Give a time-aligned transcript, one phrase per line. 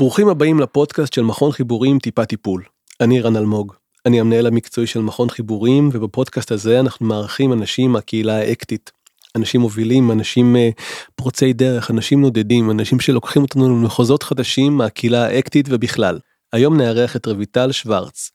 [0.00, 2.62] ברוכים הבאים לפודקאסט של מכון חיבורים טיפה טיפול.
[3.00, 3.72] אני רן אלמוג,
[4.06, 8.90] אני המנהל המקצועי של מכון חיבורים ובפודקאסט הזה אנחנו מארחים אנשים מהקהילה האקטית.
[9.36, 10.82] אנשים מובילים, אנשים uh,
[11.14, 16.18] פורצי דרך, אנשים נודדים, אנשים שלוקחים אותנו למחוזות חדשים מהקהילה האקטית ובכלל.
[16.52, 18.30] היום נארח את רויטל שוורץ.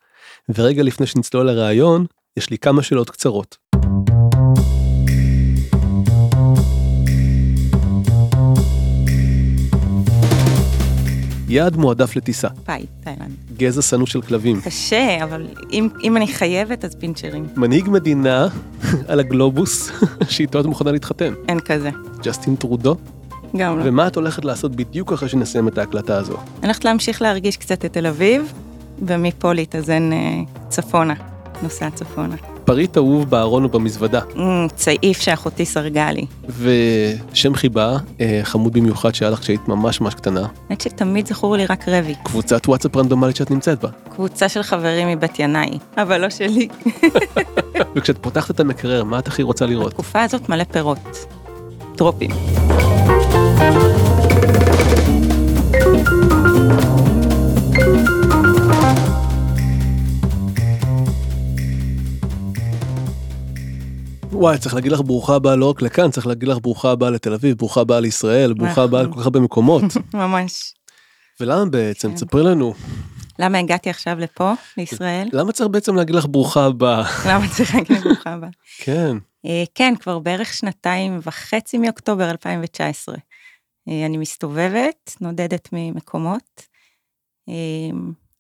[0.55, 2.05] ורגע לפני שנצלול לראיון,
[2.37, 3.57] יש לי כמה שאלות קצרות.
[11.55, 12.47] יעד מועדף לטיסה.
[12.65, 13.31] פאי, תאילנד.
[13.57, 14.61] גזע שנוא של כלבים.
[14.61, 17.47] קשה, אבל אם, אם אני חייבת, אז פינצ'רים.
[17.55, 18.47] מנהיג מדינה
[19.09, 19.91] על הגלובוס
[20.29, 21.33] שאיתו את מוכנה להתחתן.
[21.47, 21.89] אין כזה.
[22.23, 22.95] ג'סטין טרודו.
[23.57, 23.83] גם לא.
[23.85, 26.33] ומה את הולכת לעשות בדיוק אחרי שנסיים את ההקלטה הזו?
[26.33, 28.53] אני הולכת להמשיך להרגיש קצת את תל אביב,
[29.05, 31.13] ומפה להתאזן אה, צפונה,
[31.63, 32.35] נוסע צפונה.
[32.65, 34.21] פריט אהוב בארון או במזוודה.
[34.33, 34.39] Mm,
[34.75, 36.25] צעיף שאחותי סרגה לי.
[36.59, 40.47] ושם חיבה, אה, חמוד במיוחד שהיה לך כשהיית ממש ממש קטנה.
[40.69, 42.15] האמת שתמיד זכור לי רק רבי.
[42.23, 43.89] קבוצת וואטסאפ רנדומלית שאת נמצאת בה.
[44.09, 46.67] קבוצה של חברים מבית ינאי, אבל לא שלי.
[47.95, 49.87] וכשאת פותחת את המקרר, מה את הכי רוצה לראות?
[49.87, 51.25] בתקופה הזאת מלא פירות.
[51.95, 52.31] טרופים.
[64.35, 67.33] וואי, צריך להגיד לך ברוכה הבאה לא רק לכאן, צריך להגיד לך ברוכה הבאה לתל
[67.33, 68.83] אביב, ברוכה הבאה לישראל, ברוכה נכון.
[68.83, 69.83] הבאה לכל כך הרבה מקומות.
[70.13, 70.73] ממש.
[71.39, 72.09] ולמה בעצם?
[72.09, 72.15] כן.
[72.15, 72.73] תספרי לנו.
[73.39, 75.29] למה הגעתי עכשיו לפה, לישראל?
[75.33, 77.03] למה צריך בעצם להגיד לך ברוכה הבאה?
[77.29, 78.49] למה צריך להגיד ברוכה הבאה?
[78.83, 79.17] כן.
[79.45, 83.15] אה, כן, כבר בערך שנתיים וחצי מאוקטובר 2019.
[83.89, 86.61] אה, אני מסתובבת, נודדת ממקומות.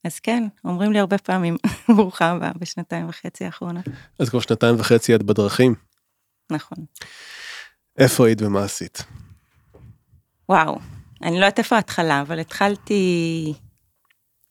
[0.05, 1.57] אז כן, אומרים לי הרבה פעמים,
[1.95, 3.85] ברוכה הבאה בשנתיים וחצי האחרונות.
[4.19, 5.75] אז כבר שנתיים וחצי את בדרכים.
[6.51, 6.77] נכון.
[7.97, 9.03] איפה היית ומה עשית?
[10.49, 10.79] וואו,
[11.23, 13.53] אני לא יודעת איפה ההתחלה, אבל התחלתי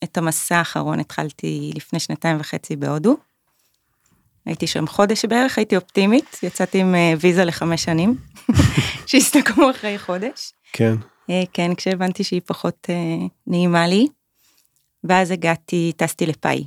[0.05, 3.17] את המסע האחרון, התחלתי לפני שנתיים וחצי בהודו.
[4.47, 8.17] הייתי שם חודש בערך, הייתי אופטימית, יצאתי עם אה, ויזה לחמש שנים,
[9.07, 10.53] שהסתכמו אחרי חודש.
[10.73, 10.95] כן.
[11.31, 14.07] אה, כן, כשהבנתי שהיא פחות אה, נעימה לי.
[15.05, 16.65] ואז הגעתי, טסתי לפאי,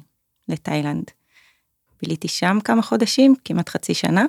[0.48, 1.03] לתאילנד.
[2.02, 4.25] ביליתי שם כמה חודשים, כמעט חצי שנה.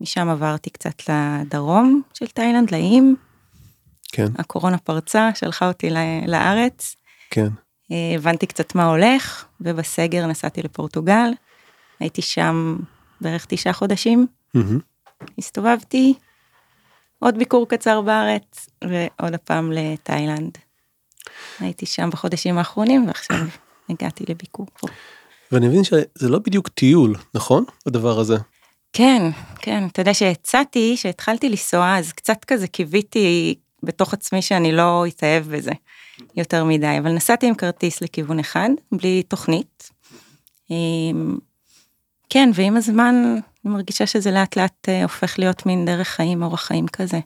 [0.00, 3.16] משם עברתי קצת לדרום של תאילנד, לאיים.
[4.12, 5.90] כן, הקורונה פרצה, שלחה אותי
[6.26, 6.96] לארץ.
[7.30, 7.48] כן.
[7.92, 11.30] אה, הבנתי קצת מה הולך, ובסגר נסעתי לפורטוגל.
[12.00, 12.76] הייתי שם
[13.20, 14.26] בערך תשעה חודשים.
[15.38, 16.14] הסתובבתי,
[17.18, 20.58] עוד ביקור קצר בארץ, ועוד הפעם לתאילנד.
[21.60, 23.38] הייתי שם בחודשים האחרונים, ועכשיו
[23.90, 24.86] הגעתי לביקור פה.
[25.52, 27.64] ואני מבין שזה לא בדיוק טיול, נכון?
[27.86, 28.36] הדבר הזה.
[28.92, 29.22] כן,
[29.58, 35.56] כן, אתה יודע שהצעתי, שהתחלתי לנסוע, אז קצת כזה קיוויתי בתוך עצמי שאני לא אתאהב
[35.56, 35.72] בזה
[36.36, 39.90] יותר מדי, אבל נסעתי עם כרטיס לכיוון אחד, בלי תוכנית.
[40.70, 41.38] אמ,
[42.30, 43.14] כן, ועם הזמן
[43.64, 47.18] אני מרגישה שזה לאט לאט אה, הופך להיות מין דרך חיים, אורח חיים כזה.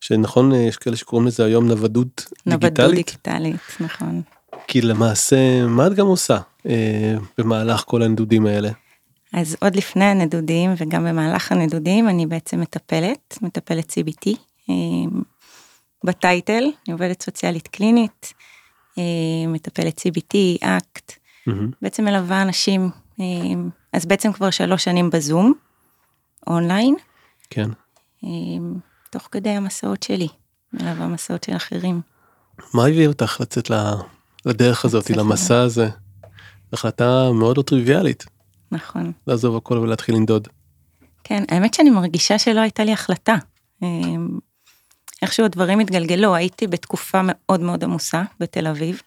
[0.00, 3.06] שנכון, יש כאלה שקוראים לזה היום נוודות נוודות דיגיטלית.
[3.06, 4.22] דיגיטלית, נכון.
[4.66, 8.70] כי למעשה, מה את גם עושה אה, במהלך כל הנדודים האלה?
[9.32, 14.36] אז עוד לפני הנדודים וגם במהלך הנדודים אני בעצם מטפלת, מטפלת CBT.
[14.68, 15.22] אמ,
[16.04, 18.34] בטייטל, אני עובדת סוציאלית קלינית,
[18.98, 21.12] אמ, מטפלת CBT, אקט,
[21.46, 21.70] מהמם.
[21.82, 22.90] בעצם מלווה אנשים,
[23.20, 25.52] אמ, אז בעצם כבר שלוש שנים בזום,
[26.46, 26.94] אונליין,
[27.50, 27.70] כן.
[28.24, 28.74] אמ,
[29.10, 30.28] תוך כדי המסעות שלי,
[30.72, 32.00] מלווה מסעות של אחרים.
[32.74, 33.70] מה הביא אותך לצאת
[34.46, 35.88] לדרך הזאת, למסע הזה?
[36.72, 38.24] החלטה מאוד לא טריוויאלית,
[38.72, 39.12] נכון.
[39.26, 40.48] לעזוב הכל ולהתחיל לנדוד.
[41.24, 43.36] כן, האמת שאני מרגישה שלא הייתה לי החלטה.
[43.82, 44.38] אמ,
[45.22, 49.02] איכשהו הדברים התגלגלו, הייתי בתקופה מאוד מאוד עמוסה בתל אביב,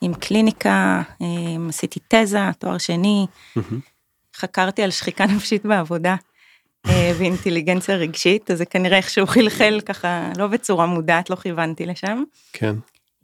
[0.00, 3.26] עם קליניקה, אמ, עשיתי תזה, תואר שני.
[4.36, 6.16] חקרתי על שחיקה נפשית בעבודה
[7.18, 12.22] ואינטליגנציה רגשית, אז זה כנראה איכשהו חלחל ככה, לא בצורה מודעת, לא כיוונתי לשם.
[12.52, 12.76] כן.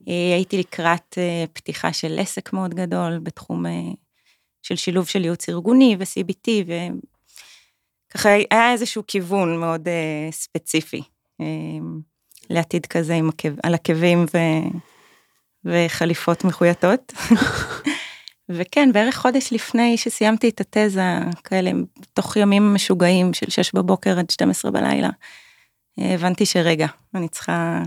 [0.09, 3.73] אה, הייתי לקראת אה, פתיחה של עסק מאוד גדול בתחום אה,
[4.63, 6.51] של שילוב של ייעוץ ארגוני ו-CBT,
[8.11, 11.03] וככה היה איזשהו כיוון מאוד אה, ספציפי
[11.41, 11.47] אה,
[12.51, 13.31] לעתיד כזה עם
[13.63, 14.39] על עקבים ו,
[15.65, 17.13] וחליפות מחויטות.
[18.53, 21.71] וכן, בערך חודש לפני שסיימתי את התזה, כאלה,
[22.15, 25.11] תוך ימים משוגעים של 6 בבוקר עד 12 בלילה,
[25.99, 27.83] הבנתי שרגע, אני צריכה,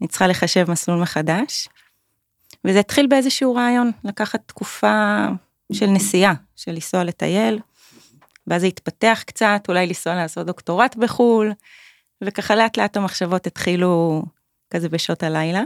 [0.00, 1.68] אני צריכה לחשב מסלול מחדש.
[2.64, 5.26] וזה התחיל באיזשהו רעיון, לקחת תקופה
[5.72, 7.58] של נסיעה, של לנסוע לטייל,
[8.46, 11.52] ואז זה התפתח קצת, אולי לנסוע לעשות דוקטורט בחו"ל,
[12.24, 14.22] וככה לאט לאט המחשבות התחילו
[14.70, 15.62] כזה בשעות הלילה.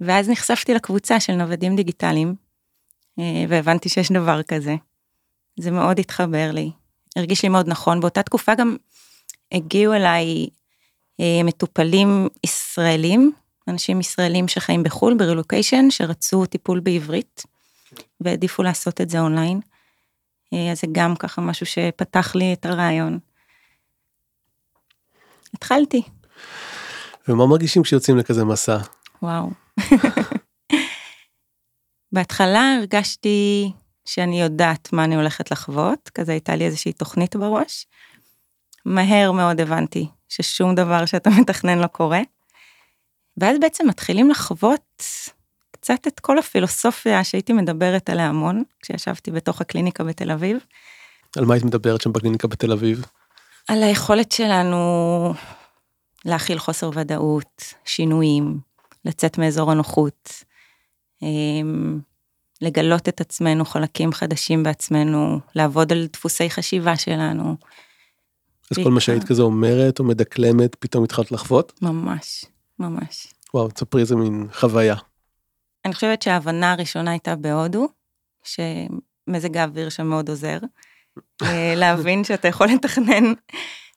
[0.00, 2.34] ואז נחשפתי לקבוצה של נוודים דיגיטליים,
[3.48, 4.74] והבנתי שיש דבר כזה.
[5.56, 6.70] זה מאוד התחבר לי,
[7.16, 8.00] הרגיש לי מאוד נכון.
[8.00, 8.76] באותה תקופה גם
[9.52, 10.48] הגיעו אליי
[11.20, 13.32] אה, מטופלים ישראלים,
[13.68, 17.42] אנשים ישראלים שחיים בחו"ל ברילוקיישן, שרצו טיפול בעברית,
[18.20, 19.60] והעדיפו לעשות את זה אונליין.
[20.52, 23.18] אז זה גם ככה משהו שפתח לי את הרעיון.
[25.54, 26.02] התחלתי.
[27.28, 28.78] ומה מרגישים כשיוצאים לכזה מסע?
[29.22, 29.50] וואו.
[32.12, 33.72] בהתחלה הרגשתי
[34.04, 37.86] שאני יודעת מה אני הולכת לחוות, כזה הייתה לי איזושהי תוכנית בראש.
[38.84, 42.20] מהר מאוד הבנתי ששום דבר שאתה מתכנן לא קורה.
[43.36, 45.04] ואז בעצם מתחילים לחוות
[45.70, 50.56] קצת את כל הפילוסופיה שהייתי מדברת עליה המון, כשישבתי בתוך הקליניקה בתל אביב.
[51.36, 53.04] על מה היית מדברת שם בקליניקה בתל אביב?
[53.68, 55.34] על היכולת שלנו
[56.24, 58.58] להכיל חוסר ודאות, שינויים,
[59.04, 60.44] לצאת מאזור הנוחות,
[62.62, 67.56] לגלות את עצמנו, חלקים חדשים בעצמנו, לעבוד על דפוסי חשיבה שלנו.
[68.70, 71.72] אז כל מה שהיית כזה אומרת או מדקלמת, פתאום התחלת לחוות?
[71.82, 72.44] ממש,
[72.78, 73.26] ממש.
[73.54, 74.94] וואו, תספרי איזה מין חוויה.
[75.84, 77.88] אני חושבת שההבנה הראשונה הייתה בהודו,
[78.44, 80.58] שמזג האוויר שם מאוד עוזר.
[81.42, 83.32] אה, להבין שאתה יכול לתכנן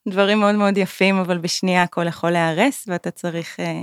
[0.08, 3.82] דברים מאוד מאוד יפים, אבל בשנייה הכל יכול להיהרס, ואתה צריך אה,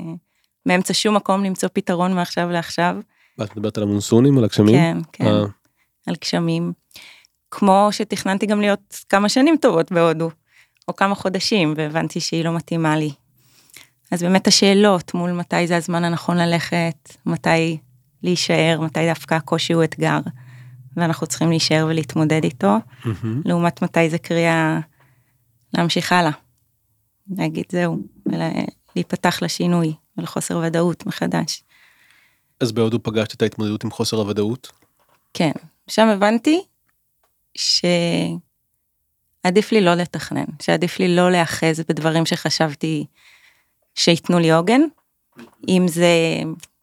[0.67, 2.97] מאמצע שום מקום למצוא פתרון מעכשיו לעכשיו.
[3.39, 4.75] ואת מדברת על המונסונים, על הגשמים?
[4.75, 5.45] כן, כן, אה.
[6.07, 6.73] על גשמים.
[7.51, 10.31] כמו שתכננתי גם להיות כמה שנים טובות בהודו,
[10.89, 13.11] או כמה חודשים, והבנתי שהיא לא מתאימה לי.
[14.11, 17.79] אז באמת השאלות מול מתי זה הזמן הנכון ללכת, מתי
[18.23, 20.19] להישאר, מתי דווקא הקושי הוא אתגר.
[20.97, 23.27] ואנחנו צריכים להישאר ולהתמודד איתו, mm-hmm.
[23.45, 24.81] לעומת מתי זה קריאה
[25.75, 26.31] להמשיך הלאה.
[27.31, 31.63] להגיד זהו, ולהיפתח לשינוי ולחוסר ודאות מחדש.
[32.63, 34.73] אז בהודו פגשת את ההתמודדות עם חוסר הוודאות?
[35.35, 35.53] כן,
[35.89, 36.65] שם הבנתי
[37.55, 38.43] שעדיף
[39.73, 43.07] לי לא לתכנן, שעדיף לי לא להאחז בדברים שחשבתי
[43.95, 44.81] שייתנו לי עוגן.
[45.69, 46.09] אם זה,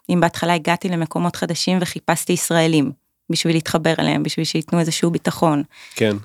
[0.10, 2.92] אם בהתחלה הגעתי למקומות חדשים וחיפשתי ישראלים,
[3.30, 5.64] בשביל להתחבר אליהם, בשביל שייתנו איזשהו ביטחון.
[5.96, 6.16] כן.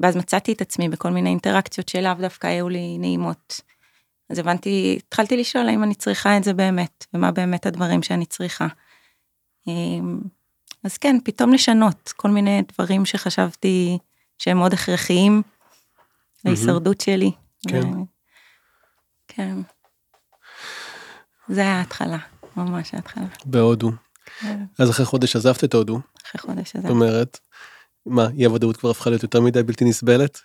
[0.00, 3.60] ואז מצאתי את עצמי בכל מיני אינטראקציות שלאו דווקא היו לי נעימות.
[4.30, 8.66] אז הבנתי, התחלתי לשאול האם אני צריכה את זה באמת, ומה באמת הדברים שאני צריכה.
[9.66, 10.20] אמ,
[10.84, 13.98] אז כן, פתאום לשנות כל מיני דברים שחשבתי
[14.38, 15.42] שהם מאוד הכרחיים
[16.44, 17.30] להישרדות שלי.
[17.68, 17.88] כן.
[17.88, 17.96] ו...
[19.28, 19.58] כן.
[21.48, 22.18] זה היה ההתחלה,
[22.56, 23.26] ממש ההתחלה.
[23.44, 23.90] בהודו.
[24.40, 24.64] כן.
[24.78, 26.00] אז אחרי חודש עזבת את הודו.
[26.26, 26.80] אחרי חודש עזבתי.
[26.80, 27.38] זאת אומרת,
[28.06, 30.40] מה, אי הוודאות כבר הפכה להיות יותר מדי בלתי נסבלת?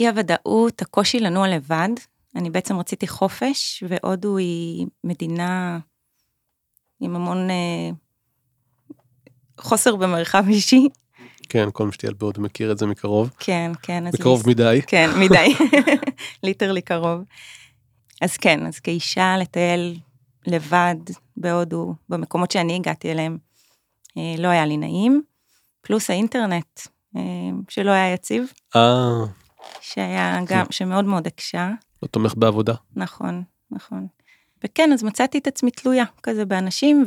[0.00, 1.88] אי הוודאות, הקושי לנוע לבד.
[2.36, 5.78] אני בעצם רציתי חופש, והודו היא מדינה
[7.00, 7.90] עם המון אה,
[9.58, 10.88] חוסר במרחב אישי.
[11.48, 13.30] כן, כל משתיאל בהודו מכיר את זה מקרוב.
[13.38, 14.04] כן, כן.
[14.06, 14.52] מקרוב לי...
[14.52, 14.80] מדי.
[14.86, 15.54] כן, מדי.
[16.42, 17.20] ליטרלי קרוב.
[18.20, 19.98] אז כן, אז כאישה לטייל
[20.46, 20.96] לבד
[21.36, 23.38] בהודו, במקומות שאני הגעתי אליהם,
[24.16, 25.22] אה, לא היה לי נעים.
[25.80, 26.80] פלוס האינטרנט,
[27.16, 27.22] אה,
[27.68, 28.52] שלא היה יציב.
[28.76, 29.24] אה.
[29.80, 31.70] שהיה גם, שמאוד מאוד הקשה.
[32.02, 32.74] לא תומך בעבודה.
[32.96, 34.06] נכון, נכון.
[34.64, 37.04] וכן, אז מצאתי את עצמי תלויה כזה באנשים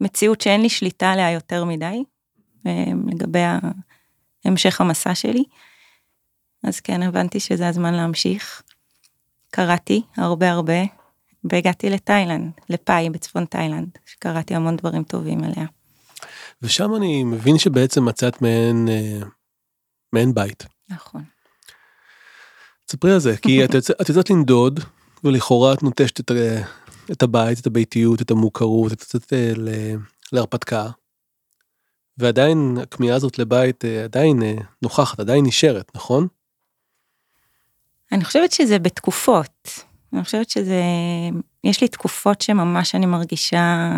[0.00, 2.04] ובמציאות שאין לי שליטה עליה יותר מדי,
[2.66, 3.42] אה, לגבי
[4.44, 5.44] המשך המסע שלי.
[6.64, 8.62] אז כן, הבנתי שזה הזמן להמשיך.
[9.50, 10.82] קראתי הרבה הרבה,
[11.44, 15.66] והגעתי לתאילנד, לפאי בצפון תאילנד, שקראתי המון דברים טובים עליה.
[16.62, 19.26] ושם אני מבין שבעצם מצאת מעין, אה,
[20.12, 20.66] מעין בית.
[20.88, 21.24] נכון.
[22.86, 24.80] תספרי על זה, כי את יוצאת, את יוצאת לנדוד,
[25.24, 26.30] ולכאורה את נוטשת את,
[27.12, 29.52] את הבית, את הביתיות, את המוכרות, את יוצאת אה,
[30.32, 30.86] להרפתקה,
[32.18, 34.42] ועדיין הכמיהה הזאת לבית אה, עדיין
[34.82, 36.26] נוכחת, עדיין נשארת, נכון?
[38.12, 39.84] אני חושבת שזה בתקופות.
[40.12, 40.82] אני חושבת שזה,
[41.64, 43.90] יש לי תקופות שממש אני מרגישה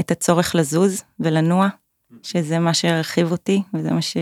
[0.00, 1.68] את הצורך לזוז ולנוע,
[2.22, 4.16] שזה מה שירחיב אותי, וזה מה ש...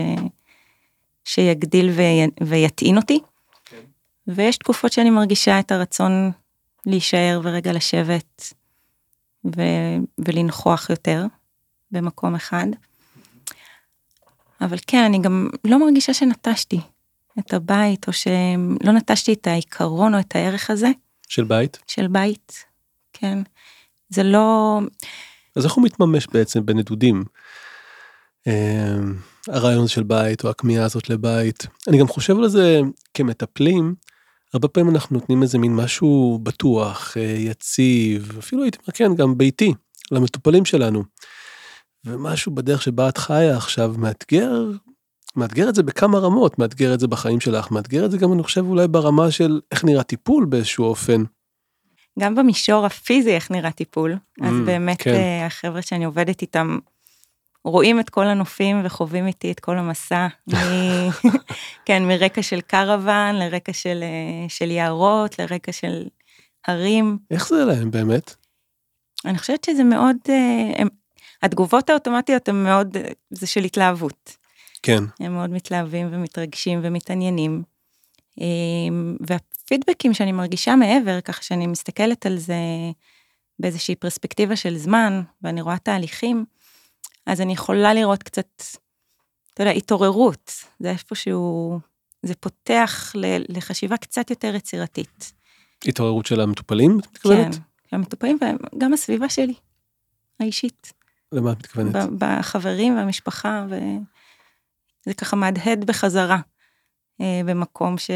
[1.23, 2.47] שיגדיל וי...
[2.47, 3.19] ויטעין אותי.
[3.65, 3.83] כן.
[4.27, 6.31] ויש תקופות שאני מרגישה את הרצון
[6.87, 8.53] להישאר ורגע לשבת
[9.45, 9.61] ו...
[10.17, 11.25] ולנכוח יותר
[11.91, 12.67] במקום אחד.
[14.61, 16.79] אבל כן, אני גם לא מרגישה שנטשתי
[17.39, 20.87] את הבית, או שלא נטשתי את העיקרון או את הערך הזה.
[21.27, 21.77] של בית?
[21.87, 22.65] של בית,
[23.13, 23.39] כן.
[24.09, 24.79] זה לא...
[25.55, 27.23] אז איך הוא מתממש בעצם בנדודים?
[28.47, 29.15] אמ,
[29.47, 31.67] הרעיון של בית או הכמיהה הזאת לבית.
[31.87, 32.79] אני גם חושב על זה
[33.13, 33.95] כמטפלים,
[34.57, 39.37] הרבה פעמים אנחנו נותנים איזה מין משהו בטוח, אה, יציב, אפילו הייתי אומר כן, גם
[39.37, 39.73] ביתי,
[40.11, 41.03] למטופלים שלנו.
[42.05, 44.51] ומשהו בדרך שבה את חיה עכשיו מאתגר,
[45.35, 48.43] מאתגר את זה בכמה רמות, מאתגר את זה בחיים שלך, מאתגר את זה גם אני
[48.43, 51.23] חושב אולי ברמה של איך נראה טיפול באיזשהו אופן.
[52.19, 55.13] גם במישור הפיזי איך נראה טיפול, אז Mm, באמת כן.
[55.13, 56.77] אה, החבר'ה שאני עובדת איתם
[57.71, 60.55] רואים את כל הנופים וחווים איתי את כל המסע, מ...
[61.85, 66.07] כן, מרקע של קרוון לרקע של, אה, של יערות, לרקע של
[66.67, 67.17] הרים.
[67.31, 68.35] איך זה להם באמת?
[69.25, 70.87] אני חושבת שזה מאוד, אה, הם,
[71.43, 74.37] התגובות האוטומטיות הן מאוד, אה, זה של התלהבות.
[74.83, 75.03] כן.
[75.19, 77.63] הם מאוד מתלהבים ומתרגשים ומתעניינים.
[78.37, 82.55] אמ, והפידבקים שאני מרגישה מעבר, ככה שאני מסתכלת על זה
[83.59, 86.45] באיזושהי פרספקטיבה של זמן, ואני רואה תהליכים,
[87.27, 88.61] אז אני יכולה לראות קצת,
[89.53, 90.51] אתה יודע, התעוררות.
[90.79, 91.79] זה איפשהו,
[92.23, 93.13] זה פותח
[93.49, 95.33] לחשיבה קצת יותר יצירתית.
[95.85, 97.59] התעוררות של המטופלים, את כן, מתכוונת?
[97.91, 98.37] המטופלים
[98.75, 99.53] וגם הסביבה שלי,
[100.39, 100.93] האישית.
[101.31, 101.95] למה את מתכוונת?
[102.17, 106.39] בחברים והמשפחה, וזה ככה מהדהד בחזרה,
[107.21, 108.11] אה, במקום ש...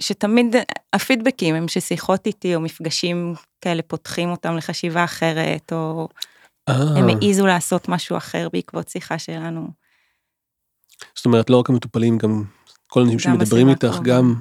[0.00, 0.56] שתמיד
[0.92, 6.08] הפידבקים הם ששיחות איתי או מפגשים כאלה פותחים אותם לחשיבה אחרת, או
[6.72, 9.68] הם העיזו לעשות משהו אחר בעקבות שיחה שלנו.
[11.14, 12.42] זאת אומרת, לא רק המטופלים, גם
[12.86, 13.98] כל האנשים שמדברים איתך.
[14.02, 14.34] גם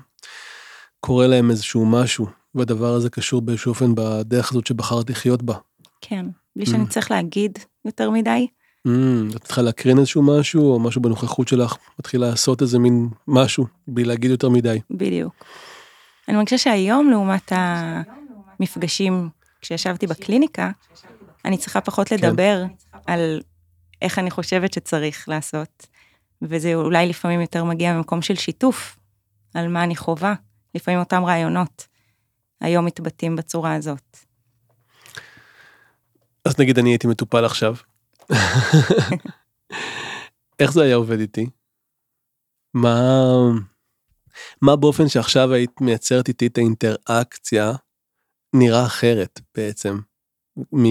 [1.00, 5.54] קורה להם איזשהו משהו, והדבר הזה קשור באיזשהו אופן בדרך הזאת שבחרת לחיות בה.
[6.02, 6.88] כן, בלי שאני Mm.
[6.90, 8.48] צריך להגיד יותר מדי.
[8.88, 13.66] Mm, את צריכה להקרין איזשהו משהו, או משהו בנוכחות שלך, מתחילה לעשות איזה מין משהו,
[13.88, 14.80] בלי להגיד יותר מדי.
[14.92, 15.34] בדיוק.
[16.28, 17.52] אני מרגישה שהיום, לעומת
[18.60, 19.30] המפגשים
[19.62, 20.72] כשישבתי בקליניקה,
[21.48, 22.64] אני צריכה פחות לדבר
[23.06, 23.42] על
[24.02, 25.88] איך אני חושבת שצריך לעשות,
[26.42, 28.98] וזה אולי לפעמים יותר מגיע ממקום של שיתוף,
[29.54, 30.34] על מה אני חווה.
[30.76, 31.88] לפעמים אותם רעיונות
[32.62, 34.18] היום מתבטאים בצורה הזאת.
[36.46, 37.76] אז נגיד אני הייתי מטופל עכשיו.
[40.60, 41.50] איך זה היה עובד איתי?
[42.74, 43.22] מה,
[44.62, 47.72] מה באופן שעכשיו היית מייצרת איתי את האינטראקציה
[48.54, 50.00] נראה אחרת בעצם,
[50.74, 50.86] מ...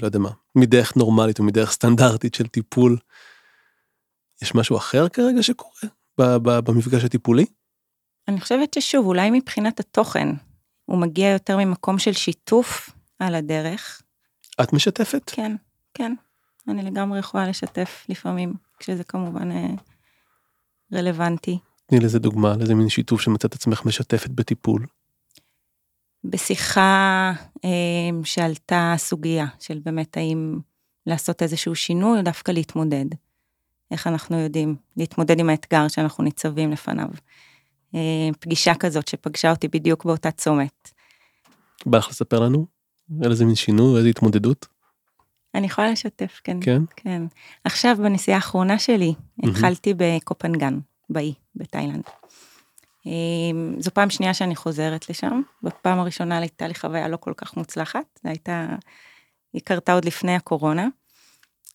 [0.00, 2.96] לא יודע מה, מדרך נורמלית או מדרך סטנדרטית של טיפול.
[4.42, 5.90] יש משהו אחר כרגע שקורה
[6.20, 7.46] ב- ב- במפגש הטיפולי?
[8.28, 10.28] אני חושבת ששוב, אולי מבחינת התוכן,
[10.84, 14.02] הוא מגיע יותר ממקום של שיתוף על הדרך.
[14.62, 15.22] את משתפת?
[15.26, 15.56] כן,
[15.94, 16.14] כן.
[16.68, 19.66] אני לגמרי יכולה לשתף לפעמים, כשזה כמובן אה,
[20.92, 21.58] רלוונטי.
[21.86, 24.86] תני לזה דוגמה, לאיזה מין שיתוף שמצאת עצמך משתפת בטיפול.
[26.24, 27.32] בשיחה
[27.64, 27.70] אה,
[28.24, 30.58] שעלתה סוגיה של באמת האם
[31.06, 33.04] לעשות איזשהו שינוי או דווקא להתמודד.
[33.90, 37.08] איך אנחנו יודעים להתמודד עם האתגר שאנחנו ניצבים לפניו.
[37.94, 40.90] אה, פגישה כזאת שפגשה אותי בדיוק באותה צומת.
[41.86, 42.66] בא לך לספר לנו
[43.24, 44.66] על איזה מין שינוי, איזה התמודדות?
[45.54, 46.58] אני יכולה לשתף, כן.
[46.60, 46.82] כן?
[46.96, 47.22] כן.
[47.64, 49.54] עכשיו, בנסיעה האחרונה שלי, מהמם.
[49.54, 50.78] התחלתי בקופנגן,
[51.10, 52.04] באי, בתאילנד.
[53.06, 55.42] אמ, זו פעם שנייה שאני חוזרת לשם.
[55.62, 58.66] בפעם הראשונה הייתה לי חוויה לא כל כך מוצלחת, זו הייתה,
[59.52, 60.88] היא קרתה עוד לפני הקורונה.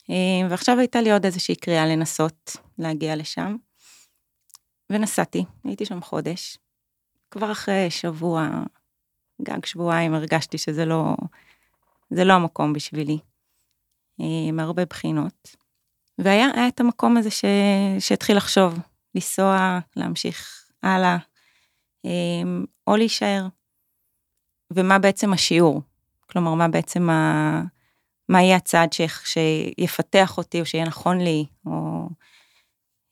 [0.08, 3.56] אמ, ועכשיו הייתה לי עוד איזושהי קריאה לנסות להגיע לשם.
[4.90, 6.58] ונסעתי, הייתי שם חודש.
[7.30, 8.48] כבר אחרי שבוע,
[9.42, 11.16] גג שבועיים, הרגשתי שזה לא,
[12.10, 13.18] זה לא המקום בשבילי.
[14.52, 15.56] מהרבה בחינות.
[16.18, 17.44] והיה היה את המקום הזה ש...
[17.98, 18.78] שהתחיל לחשוב,
[19.14, 21.16] לנסוע, להמשיך הלאה,
[22.04, 22.42] אה,
[22.86, 23.46] או להישאר.
[24.70, 25.82] ומה בעצם השיעור?
[26.30, 27.62] כלומר, מה בעצם ה...
[28.28, 29.00] מה יהיה הצעד ש...
[29.24, 32.08] שיפתח אותי, או שיהיה נכון לי, או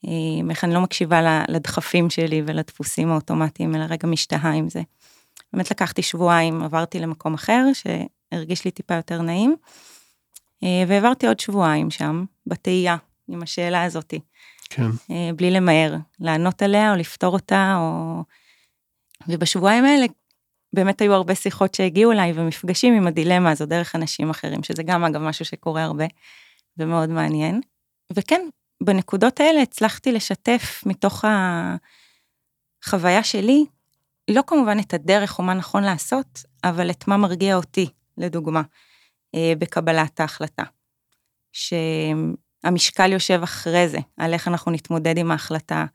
[0.07, 4.81] אה, איך אני לא מקשיבה לדחפים שלי ולדפוסים האוטומטיים, אלא רגע משתהה עם זה.
[5.53, 9.55] באמת לקחתי שבועיים, עברתי למקום אחר, שהרגיש לי טיפה יותר נעים.
[10.63, 12.97] אה, והעברתי עוד שבועיים שם, בתהייה,
[13.27, 14.19] עם השאלה הזאתי,
[14.69, 14.89] כן.
[15.11, 18.23] אה, בלי למהר, לענות עליה או לפתור אותה, או...
[19.27, 20.05] ובשבועיים האלה
[20.73, 25.03] באמת היו הרבה שיחות שהגיעו אליי ומפגשים עם הדילמה הזו דרך אנשים אחרים, שזה גם
[25.03, 26.05] אגב משהו שקורה הרבה
[26.77, 27.61] ומאוד מעניין.
[28.13, 28.41] וכן,
[28.83, 31.25] בנקודות האלה הצלחתי לשתף מתוך
[32.83, 33.65] החוויה שלי,
[34.29, 38.61] לא כמובן את הדרך או מה נכון לעשות, אבל את מה מרגיע אותי, לדוגמה.
[39.35, 40.63] אה, בקבלת ההחלטה.
[42.61, 45.85] שהמשקל יושב אחרי זה, על איך אנחנו נתמודד עם ההחלטה.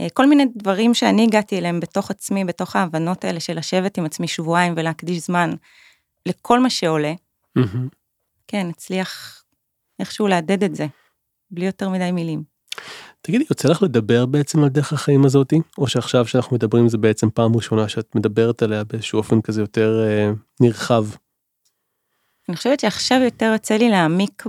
[0.00, 4.04] אה, כל מיני דברים שאני הגעתי אליהם בתוך עצמי, בתוך ההבנות האלה של לשבת עם
[4.04, 5.50] עצמי שבועיים ולהקדיש זמן
[6.26, 7.12] לכל מה שעולה.
[7.56, 7.88] מהמם.
[8.48, 9.42] כן, הצליח
[9.98, 10.86] איכשהו להדד את זה,
[11.50, 12.42] בלי יותר מדי מילים.
[13.20, 15.60] תגידי, יוצא לך לדבר בעצם על דרך החיים הזאתי?
[15.78, 20.04] או שעכשיו שאנחנו מדברים זה בעצם פעם ראשונה שאת מדברת עליה באיזשהו אופן כזה יותר
[20.06, 21.06] אה, נרחב?
[22.48, 24.44] אני חושבת שעכשיו יותר יוצא לי להעמיק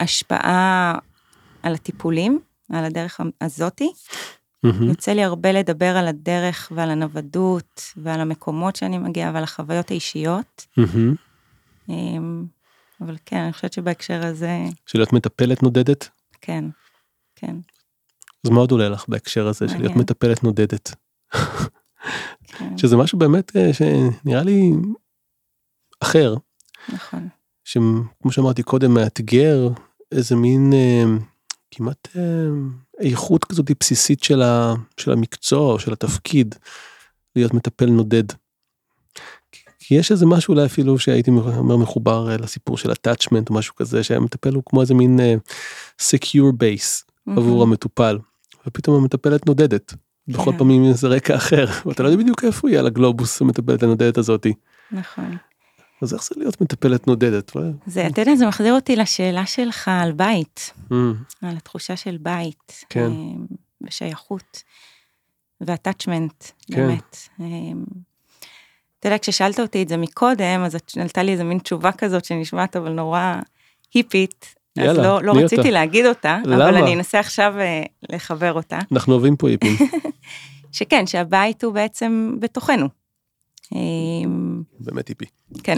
[0.00, 0.98] בהשפעה
[1.62, 3.92] על הטיפולים, על הדרך הזאתי.
[4.62, 9.90] מהמם, יוצא לי הרבה לדבר על הדרך ועל הנוודות ועל המקומות שאני מגיעה ועל החוויות
[9.90, 10.66] האישיות.
[11.88, 12.46] אמ,
[13.00, 16.08] אבל כן, אני חושבת שבהקשר הזה, של להיות מטפלת נודדת?
[16.40, 16.64] כן,
[17.36, 17.56] כן,
[18.44, 19.98] אז מה עוד עולה לך בהקשר הזה של להיות מעניין.
[19.98, 20.94] מטפלת נודדת?
[22.58, 24.72] כן, שזה משהו באמת אה, שנראה לי
[26.00, 26.34] אחר,
[26.88, 27.28] נכון,
[27.64, 29.68] שכמו שאמרתי קודם מאתגר
[30.12, 31.04] איזה מין אה,
[31.70, 32.22] כמעט אה,
[33.00, 36.54] איכות כזאת בסיסית של, ה, של המקצוע או של התפקיד
[37.36, 38.24] להיות מטפל נודד.
[39.80, 43.74] כי- יש איזה משהו אולי אפילו שהייתי אומר מחובר אה, לסיפור של attachment או משהו
[43.74, 45.34] כזה שהמטפל הוא כמו איזה מין אה,
[46.02, 48.18] secure base עבור מהמם, המטופל
[48.66, 49.94] ופתאום המטפלת נודדת.
[50.28, 50.52] בכל.
[50.58, 54.18] פעם עם איזה רקע אחר ואתה לא יודע בדיוק איפה היא על הגלובוס המטפלת הנודדת
[54.18, 54.52] הזאתי.
[54.92, 55.36] נכון.
[56.04, 57.52] אז איך זה להיות מטפלת נודדת?
[57.86, 60.94] זה, אתה יודע, זה מחזיר אותי לשאלה שלך על בית, Mm,
[61.42, 63.06] על התחושה של בית, כן.
[63.06, 63.46] אמ,
[63.82, 64.62] ושייכות,
[65.60, 66.76] ואטאצ'מנט, כן.
[66.76, 67.16] באמת.
[67.40, 67.84] אמ,
[69.00, 72.76] אתה יודע, כששאלת אותי את זה מקודם, אז עלתה לי איזה מין תשובה כזאת שנשמעת
[72.76, 73.34] אבל נורא
[73.94, 75.70] היפית, אז יאללה, לא, לא תני רציתי אותה.
[75.70, 76.78] להגיד אותה, אבל למה?
[76.78, 77.82] אני אנסה עכשיו אה,
[78.12, 78.78] לחבר אותה.
[78.92, 79.76] אנחנו אוהבים פה היפים.
[80.72, 83.03] שכן, שהבית הוא בעצם בתוכנו.
[83.72, 85.24] אמ, באמת היפי.
[85.62, 85.76] כן,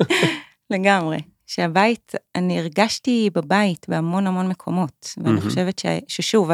[0.70, 1.18] לגמרי.
[1.46, 5.40] שהבית, אני הרגשתי בבית בהמון המון מקומות, ואני.
[5.40, 6.50] חושבת ש, ששוב,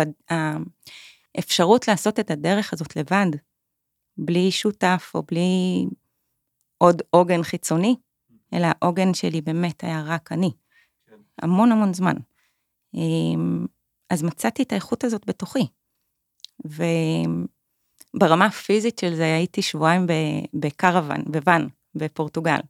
[1.35, 3.27] האפשרות לעשות את הדרך הזאת לבד,
[4.17, 5.85] בלי שותף או בלי
[6.79, 7.97] עוד עוגן חיצוני,
[8.55, 10.51] אלא העוגן שלי באמת היה רק אני.
[11.43, 12.15] המון המון זמן.
[12.95, 13.67] אמ,
[14.11, 15.67] אז מצאתי את האיכות הזאת בתוכי.
[18.15, 20.07] וברמה הפיזית של זה הייתי שבועיים
[20.55, 22.61] בקרוון, בוואן, בפורטוגל.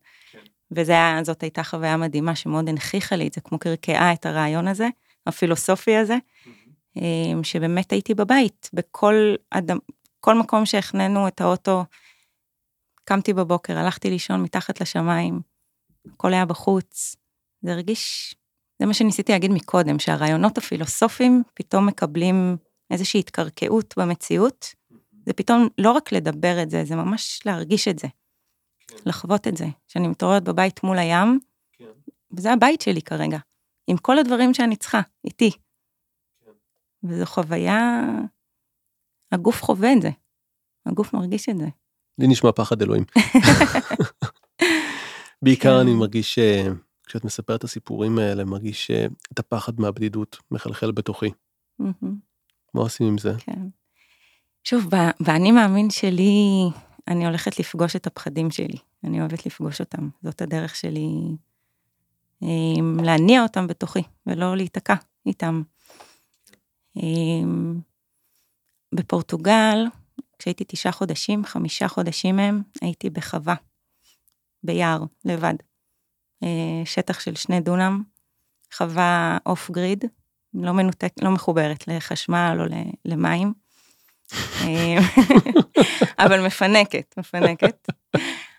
[0.71, 4.69] וזה היה, זאת הייתה חוויה מדהימה שמאוד הנכיחה לי את זה, כמו קרקעה את הרעיון
[4.69, 4.89] הזה,
[5.27, 6.17] הפילוסופי הזה,
[6.97, 9.79] אמ, שבאמת הייתי בבית, בכל אדם,
[10.21, 11.85] כל מקום שהחננו את האוטו,
[13.05, 15.41] קמתי בבוקר, הלכתי לישון מתחת לשמיים,
[16.15, 17.17] הכל היה בחוץ,
[17.63, 18.35] זה הרגיש,
[18.79, 22.57] זה מה שניסיתי להגיד מקודם, שהרעיונות הפילוסופיים פתאום מקבלים
[22.91, 24.75] איזושהי התקרקעות במציאות,
[25.31, 28.09] זה פתאום לא רק לדבר את זה, זה ממש להרגיש את זה,
[29.07, 31.39] לחוות את זה, שאני מתעוררת בבית מול הים,
[32.37, 33.39] וזה הבית שלי כרגע,
[33.87, 35.51] עם כל הדברים שאני צריכה, איתי.
[37.03, 38.03] וזו חוויה,
[39.33, 40.11] הגוף חווה את זה,
[40.87, 41.67] הגוף מרגיש את זה.
[42.19, 43.05] לי נשמע פחד אלוהים.
[45.45, 45.81] בעיקר כן.
[45.81, 46.69] אני מרגיש ש-
[47.07, 51.31] כשאת מספרת את הסיפורים האלה מרגיש אה, את הפחד מהבדידות מחלחל בתוכי.
[52.75, 53.33] מה עושים עם זה?
[53.39, 53.80] כן.
[54.65, 54.87] שוב,
[55.21, 56.69] באני מאמין שלי,
[57.09, 58.79] אני הולכת לפגוש את הפחדים שלי.
[59.05, 60.09] אני אוהבת לפגוש אותם.
[60.23, 61.09] זאת הדרך שלי
[62.43, 64.95] אמ, להניע אותם בתוכי, ולא להיתקע
[65.27, 65.63] איתם.
[66.97, 67.81] אמ,
[68.95, 69.85] בפורטוגל,
[70.39, 73.55] כשהייתי תשעה חודשים, חמישה חודשים מהם, הייתי בחווה,
[74.63, 75.55] ביער, לבד.
[76.43, 78.03] אה, שטח של שני דונם,
[78.75, 80.05] חווה אוף גריד,
[80.55, 82.65] לא מנותק, לא מחוברת לחשמל או
[83.05, 83.53] למים.
[84.61, 84.99] אה,
[86.25, 87.89] אבל מפנקת, מפנקת.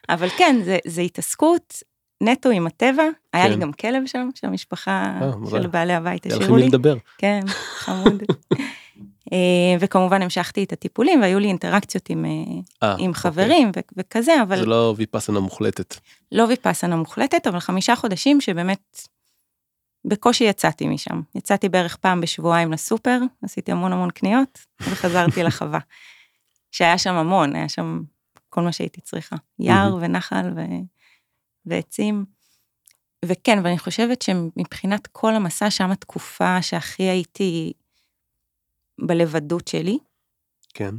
[0.10, 1.84] אבל כן, זה, זה התעסקות
[2.22, 3.04] נטו עם הטבע.
[3.34, 3.60] היה לי כן.
[3.60, 5.32] גם כלב שם, שהמשפחה אה.
[5.52, 6.68] של בעלי הבית היה לכם השאירו מי לי.
[6.68, 6.96] לדבר.
[7.18, 7.40] כן,
[7.76, 8.24] חמוד.
[9.34, 9.38] אה,
[9.80, 12.32] וכמובן המשכתי את הטיפולים והיו לי אינטראקציות עם, אה,
[12.82, 13.14] עם אוקיי.
[13.14, 15.96] חברים ו- וכזה, אבל זה לא ויפאסנה מוחלטת.
[16.32, 19.08] לא ויפאסנה מוחלטת, אבל חמישה חודשים שבאמת
[20.06, 21.22] בקושי יצאתי משם.
[21.36, 25.80] יצאתי בערך פעם בשבועיים לסופר, עשיתי המון המון קניות, וחזרתי לחווה.
[26.72, 28.02] שהיה שם המון, היה שם
[28.50, 29.36] כל מה שהייתי צריכה.
[29.60, 30.60] יער ונחל ו...
[31.66, 32.26] ועצים.
[33.26, 37.74] וכן, ואני חושבת שמבחינת כל המסע, שם התקופה שהכי הייתי
[39.06, 39.98] בלבדות שלי,
[40.74, 40.96] כן.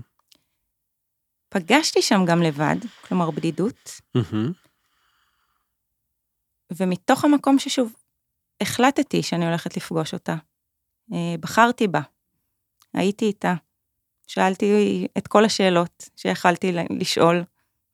[1.48, 2.76] פגשתי שם גם לבד,
[3.08, 4.00] כלומר בדידות.
[6.76, 7.94] ומתוך המקום ששוב,
[8.62, 10.36] החלטתי שאני הולכת לפגוש אותה.
[11.12, 12.00] אה, בחרתי בה,
[12.94, 13.54] הייתי איתה,
[14.26, 17.44] שאלתי את כל השאלות שיכלתי לשאול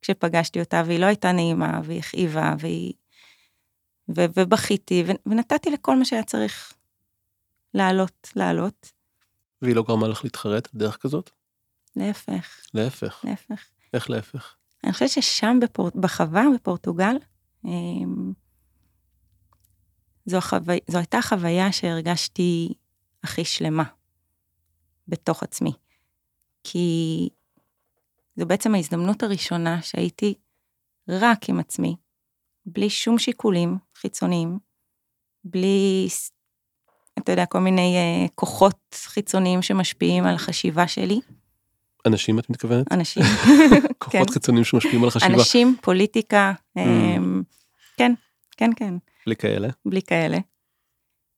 [0.02, 2.92] כשפגשתי אותה, והיא לא הייתה נעימה, והיא הכאיבה, והיא...
[4.16, 6.74] ו- ובכיתי, ו- ונתתי לכל מה שהיה צריך
[7.74, 8.92] לעלות, לעלות.
[9.62, 11.30] והיא לא גרמה לך להתחרט בדרך כזאת?
[11.96, 13.20] להפך, להפך.
[13.24, 13.64] להפך.
[13.94, 14.54] איך להפך?
[14.84, 15.90] אני חושבת ששם בפור...
[15.94, 17.16] בחווה, בפורטוגל,
[17.64, 18.32] אמ,
[20.28, 20.72] זו, החוו...
[20.86, 22.74] זו הייתה חוויה שהרגשתי
[23.24, 23.84] הכי שלמה
[25.08, 25.72] בתוך עצמי.
[26.64, 27.28] כי
[28.36, 30.34] זו בעצם ההזדמנות הראשונה שהייתי
[31.08, 31.96] רק עם עצמי,
[32.66, 34.58] בלי שום שיקולים חיצוניים,
[35.44, 36.08] בלי,
[37.18, 41.20] אתה יודע, כל מיני uh, כוחות חיצוניים שמשפיעים על החשיבה שלי.
[42.06, 42.92] אנשים את מתכוונת?
[42.92, 43.22] אנשים.
[43.98, 44.32] כוחות כן.
[44.32, 45.34] חיצוניים שמשפיעים על החשיבה.
[45.34, 46.80] אנשים, פוליטיקה, mm.
[46.80, 47.22] um,
[47.96, 48.12] כן,
[48.56, 48.94] כן, כן.
[49.26, 49.68] בלי כאלה?
[49.84, 50.38] בלי כאלה.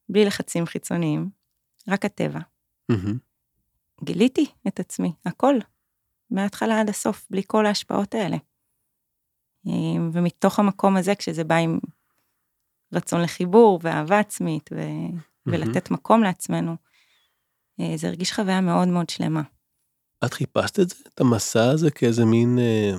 [0.09, 1.31] בלי לחצים חיצוניים,
[1.88, 2.40] רק הטבע.
[2.93, 3.14] Mm-hmm.
[4.05, 5.55] גיליתי את עצמי, הכל,
[6.31, 8.37] מההתחלה עד הסוף, בלי כל ההשפעות האלה.
[9.66, 11.79] אמ, ומתוך המקום הזה, כשזה בא עם
[12.93, 14.77] רצון לחיבור ואהבה עצמית ו...
[14.77, 15.21] mm-hmm.
[15.47, 16.77] ולתת מקום לעצמנו,
[17.81, 19.43] אה, זה הרגיש חוויה מאוד מאוד שלמה.
[20.25, 22.93] את חיפשת את זה, את המסע הזה, כאיזה מין אה,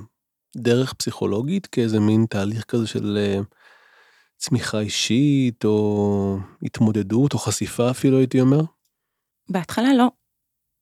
[0.56, 3.40] דרך פסיכולוגית, כאיזה מין תהליך כזה של אה,
[4.42, 8.60] צמיחה אישית, או התמודדות, או חשיפה אפילו, הייתי אומר?
[9.48, 10.06] בהתחלה לא.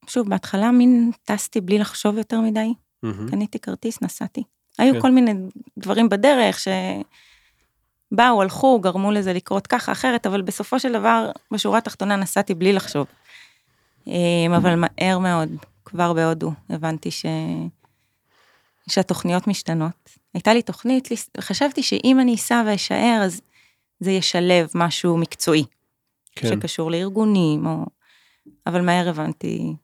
[0.06, 2.72] שוב, בהתחלה מין טסתי בלי לחשוב יותר מדי.
[3.04, 3.30] Mm-hmm.
[3.30, 4.42] קניתי כרטיס, נסעתי.
[4.78, 5.00] היו כן.
[5.00, 5.32] כל מיני
[5.78, 12.16] דברים בדרך שבאו, הלכו, גרמו לזה לקרות ככה, אחרת, אבל בסופו של דבר, בשורה התחתונה
[12.16, 13.06] נסעתי בלי לחשוב.
[14.06, 15.48] אמ, אבל מהר מאוד,
[15.84, 17.26] כבר בהודו, הבנתי ש...
[18.88, 20.10] שהתוכניות משתנות.
[20.34, 21.08] הייתה לי תוכנית,
[21.40, 23.40] חשבתי שאם אני אסע ואשאר, אז
[24.00, 25.64] זה ישלב משהו מקצועי.
[26.32, 26.48] כן.
[26.48, 27.86] שקשור לארגונים, או...
[28.66, 29.76] אבל מהר הבנתי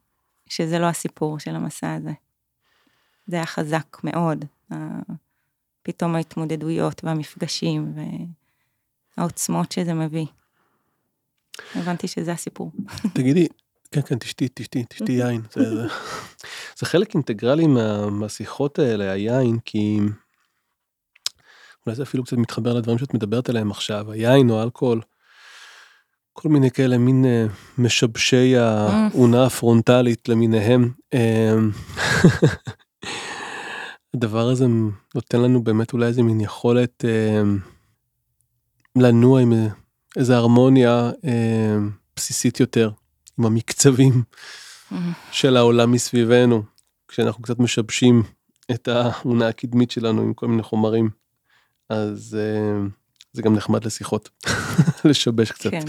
[0.49, 2.11] שזה לא הסיפור של המסע הזה.
[3.27, 4.45] זה היה חזק מאוד,
[5.83, 7.93] פתאום ההתמודדויות והמפגשים
[9.17, 10.25] והעוצמות שזה מביא.
[11.75, 12.71] הבנתי שזה הסיפור.
[13.15, 13.47] תגידי,
[13.91, 15.41] כן, כן, תשתי, תשתי, תשתי יין.
[15.51, 15.87] זה, זה,
[16.77, 19.99] זה חלק אינטגרלי מה, מהשיחות האלה, היין, כי
[21.87, 25.01] אולי זה אפילו קצת מתחבר לדברים שאת מדברת עליהם עכשיו, היין או האלכוהול.
[26.33, 30.91] כל מיני כאלה מין uh, משבשי האונה הפרונטלית למיניהם.
[31.15, 31.17] Uh,
[34.13, 34.65] הדבר הזה
[35.15, 37.47] נותן לנו באמת אולי איזה מין יכולת uh,
[39.01, 39.53] לנוע עם
[40.17, 41.27] איזה הרמוניה uh,
[42.15, 42.91] בסיסית יותר,
[43.39, 44.23] עם המקצבים
[45.31, 46.63] של העולם מסביבנו,
[47.07, 48.23] כשאנחנו קצת משבשים
[48.71, 51.26] את האונה הקדמית שלנו עם כל מיני חומרים.
[51.89, 52.89] אז uh,
[53.33, 54.29] זה גם נחמד לשיחות,
[55.09, 55.71] לשבש קצת.
[55.71, 55.85] כן.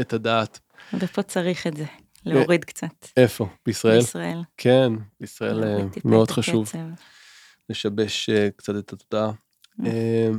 [0.00, 0.60] את הדעת.
[0.92, 1.84] ופה צריך את זה,
[2.26, 3.08] להוריד קצת.
[3.16, 3.48] איפה?
[3.66, 3.98] בישראל?
[3.98, 4.42] בישראל.
[4.56, 6.72] כן, בישראל אה, מאוד חשוב.
[7.68, 9.32] לשבש אה, קצת את התודעה.
[9.86, 10.30] אה,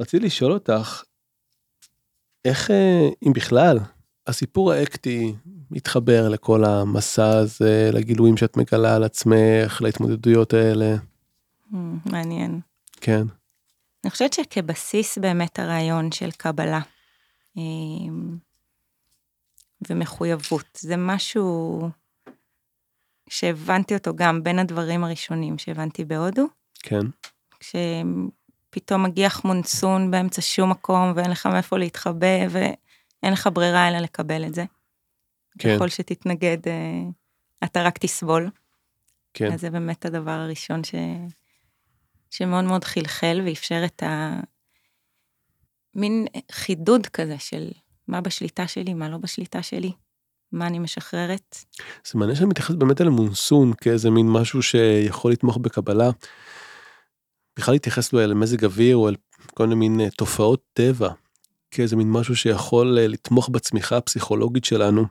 [0.00, 1.02] רציתי לשאול אותך,
[2.44, 2.70] איך,
[3.26, 3.78] אם בכלל,
[4.26, 5.34] הסיפור האקטי
[5.70, 10.96] מתחבר לכל המסע הזה, לגילויים שאת מגלה על עצמך, להתמודדויות האלה?
[12.06, 12.60] מעניין.
[13.00, 13.26] כן.
[14.06, 16.80] אני חושבת שכבסיס באמת הרעיון של קבלה.
[17.56, 18.36] אמ,
[19.88, 20.66] ומחויבות.
[20.76, 21.80] זה משהו
[23.28, 26.46] שהבנתי אותו גם בין הדברים הראשונים שהבנתי בהודו.
[26.82, 27.00] כן.
[27.60, 34.44] כשפתאום מגיח מונסון באמצע שום מקום ואין לך מאיפה להתחבא ואין לך ברירה אלא לקבל
[34.44, 34.64] את זה.
[35.58, 35.76] כן.
[35.76, 37.02] ככל שתתנגד, אה,
[37.64, 38.50] אתה רק תסבול.
[39.34, 39.52] כן.
[39.52, 40.94] אז זה באמת הדבר הראשון ש...
[42.30, 44.40] שמאוד מאוד חלחל ואפשר את ה...
[45.94, 47.70] מין חידוד כזה של
[48.08, 49.92] מה בשליטה שלי, מה לא בשליטה שלי,
[50.52, 51.56] מה אני משחררת.
[52.06, 56.10] זה מעניין שאני מתייחס באמת אל המונסון כאיזה מין משהו שיכול לתמוך בקבלה.
[57.58, 59.14] בכלל להתייחס לו אל מזג אוויר או אל
[59.54, 61.08] כל מיני מין אה, תופעות טבע,
[61.70, 65.06] כאיזה מין משהו שיכול אה, לתמוך בצמיחה הפסיכולוגית שלנו.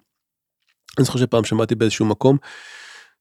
[0.98, 2.38] אני זוכר שפעם שמעתי באיזשהו מקום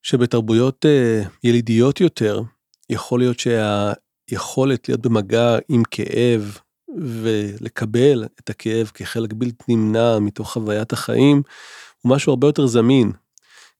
[0.02, 2.42] שבתרבויות אה, ילידיות יותר,
[2.90, 6.58] יכול להיות שהיכולת להיות במגע עם כאב
[6.98, 11.42] ולקבל את הכאב כחלק בלתי נמנע מתוך חוויית החיים,
[12.02, 13.12] הוא משהו הרבה יותר זמין.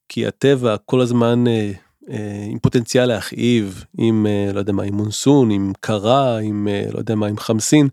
[0.09, 1.71] כי הטבע כל הזמן אה,
[2.09, 6.85] אה, עם פוטנציאל להכאיב, עם, אה, לא יודע מה, עם מונסון, עם קרה, עם, אה,
[6.93, 7.89] לא יודע מה, עם חמסין,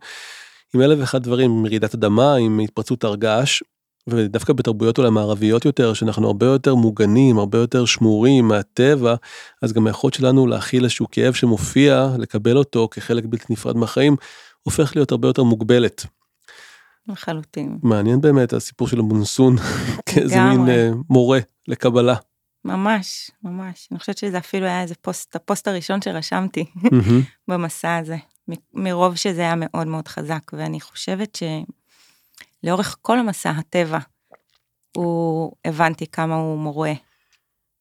[0.74, 3.62] עם אלף ואחד דברים, עם רעידת אדמה, עם התפרצות הר געש,
[4.06, 9.14] ודווקא בתרבויות אולי מערביות יותר, שאנחנו הרבה יותר מוגנים, הרבה יותר שמורים מהטבע,
[9.62, 14.16] אז גם היכולת שלנו להכיל איזשהו כאב שמופיע, לקבל אותו כחלק בלתי נפרד מהחיים,
[14.62, 16.06] הופך להיות הרבה יותר מוגבלת.
[17.08, 17.78] לחלוטין.
[17.82, 19.56] מעניין באמת הסיפור של המונסון
[20.06, 21.38] כאיזה מין uh, מורה
[21.68, 22.14] לקבלה.
[22.64, 23.88] ממש, ממש.
[23.92, 26.64] אני חושבת שזה אפילו היה איזה פוסט, הפוסט הראשון שרשמתי
[27.48, 28.16] במסע הזה,
[28.74, 31.34] מרוב שזה היה מאוד מאוד חזק, ואני חושבת
[32.62, 33.98] שלאורך כל המסע הטבע,
[34.96, 36.92] הוא, הבנתי כמה הוא מורה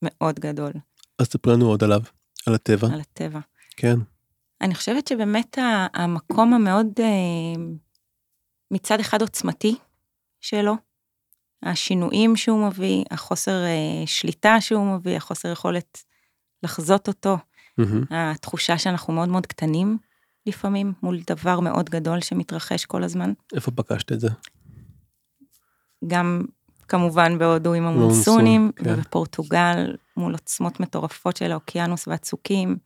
[0.01, 0.71] מאוד גדול.
[1.19, 2.01] אז תספר לנו עוד עליו,
[2.47, 2.87] על הטבע.
[2.93, 3.39] על הטבע.
[3.77, 3.95] כן.
[4.61, 5.57] אני חושבת שבאמת
[5.93, 7.63] המקום המאוד אה,
[8.71, 9.75] מצד אחד עוצמתי
[10.41, 10.75] שלו,
[11.63, 16.03] השינויים שהוא מביא, החוסר אה, שליטה שהוא מביא, החוסר יכולת
[16.63, 17.37] לחזות אותו,
[17.77, 18.03] מהמם.
[18.09, 19.97] התחושה שאנחנו מאוד מאוד קטנים
[20.45, 23.33] לפעמים, מול דבר מאוד גדול שמתרחש כל הזמן.
[23.55, 24.27] איפה פגשת את זה?
[26.07, 26.41] גם
[26.87, 28.93] כמובן בהודו עם המונסונים, כן.
[28.93, 32.77] ובפורטוגל מול עוצמות מטורפות של האוקיינוס והצוקים.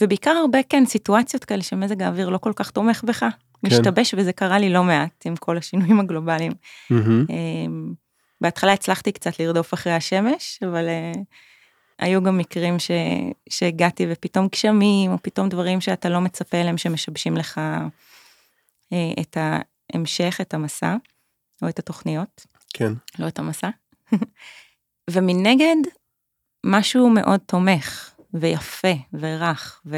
[0.00, 3.24] ובעיקר הרבה, כן, סיטואציות כאלה שמזג האוויר לא כל כך תומך בך,
[3.62, 6.52] משתבש, וזה קרה לי לא מעט עם כל השינויים הגלובליים.
[6.90, 7.92] אמ,
[8.40, 11.12] בהתחלה הצלחתי קצת לרדוף אחרי השמש, אבל אה,
[11.98, 12.90] היו גם מקרים ש,
[13.48, 17.60] שהגעתי ופתאום גשמים, או פתאום דברים שאתה לא מצפה אליהם שמשבשים לך
[18.92, 20.96] אה, את ההמשך, את המסע,
[21.62, 22.92] או את התוכניות, כן.
[23.18, 23.70] לא את המסע.
[25.10, 25.76] ומנגד,
[26.66, 29.96] משהו מאוד תומך, ויפה, ורך, ו...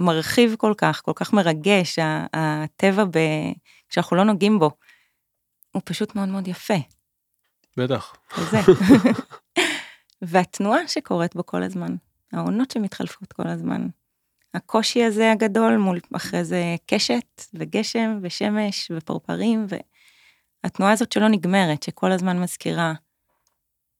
[0.00, 1.98] ומרחיב כל כך, כל כך מרגש,
[2.32, 3.18] הטבע, ב...
[3.88, 4.70] כשאנחנו לא נוגעים בו,
[5.72, 6.74] הוא פשוט מאוד מאוד יפה.
[7.76, 8.14] בטח.
[8.38, 8.58] וזה.
[10.22, 11.96] והתנועה שקורית בו כל הזמן,
[12.32, 13.88] העונות שמתחלפות כל הזמן,
[14.54, 19.66] הקושי הזה הגדול מול אחרי זה קשת וגשם ושמש ופרפרים,
[20.64, 22.94] והתנועה הזאת שלא נגמרת, שכל הזמן מזכירה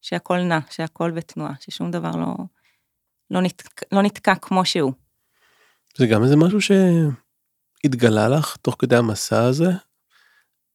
[0.03, 2.35] שהכל נע, שהכל בתנועה, ששום דבר לא,
[3.31, 4.93] לא, נתק, לא נתקע כמו שהוא.
[5.97, 9.71] זה גם איזה משהו שהתגלה לך תוך כדי המסע הזה?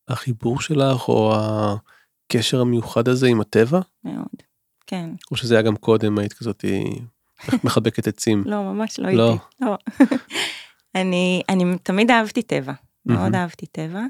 [0.08, 3.80] החיבור שלך או הקשר המיוחד הזה עם הטבע?
[4.04, 4.44] מאוד.
[4.88, 5.10] כן.
[5.32, 6.66] או שזה היה גם קודם היית כזאת
[7.64, 8.44] מחבקת עצים?
[8.46, 9.30] לא, ממש לא לא.
[9.30, 9.46] הייתי.
[9.62, 9.78] לא.
[11.02, 12.74] אני, אני תמיד אהבתי טבע,
[13.06, 13.36] מאוד.
[13.36, 14.02] אהבתי טבע.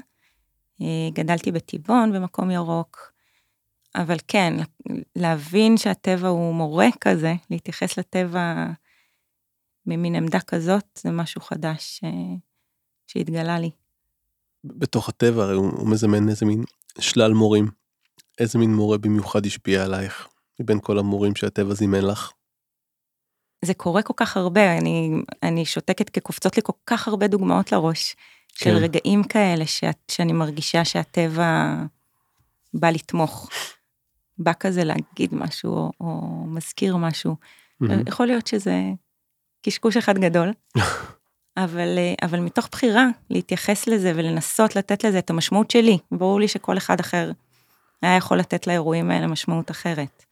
[0.82, 3.12] אה, גדלתי בטבעון, במקום ירוק,
[3.94, 4.54] אבל כן,
[5.16, 8.66] להבין שהטבע הוא מורה כזה, להתייחס לטבע
[9.86, 12.10] ממין עמדה כזאת, זה משהו חדש אה,
[13.06, 13.70] שהתגלה לי.
[14.64, 16.64] בתוך הטבע הרי הוא, הוא מזמן איזה מין
[16.98, 17.68] שלל מורים.
[18.38, 20.28] איזה מין מורה במיוחד השפיע עלייך
[20.60, 22.32] מבין כל המורים שהטבע זימן לך?
[23.64, 25.10] זה קורה כל כך הרבה, אני,
[25.42, 28.16] אני שותקת כי קופצות לי כל כך הרבה דוגמאות לראש,
[28.54, 28.76] של כן.
[28.76, 31.74] רגעים כאלה שאת, שאני מרגישה שהטבע
[32.74, 33.48] בא לתמוך,
[34.38, 37.36] בא כזה להגיד משהו, או, או מזכיר משהו.
[37.80, 38.02] מהמם.
[38.08, 38.82] יכול להיות שזה
[39.62, 40.52] קשקוש אחד גדול,
[41.64, 46.76] אבל, אבל מתוך בחירה להתייחס לזה ולנסות לתת לזה את המשמעות שלי, ברור לי שכל
[46.76, 47.32] אחד אחר
[48.02, 50.24] היה יכול לתת לאירועים האלה משמעות אחרת.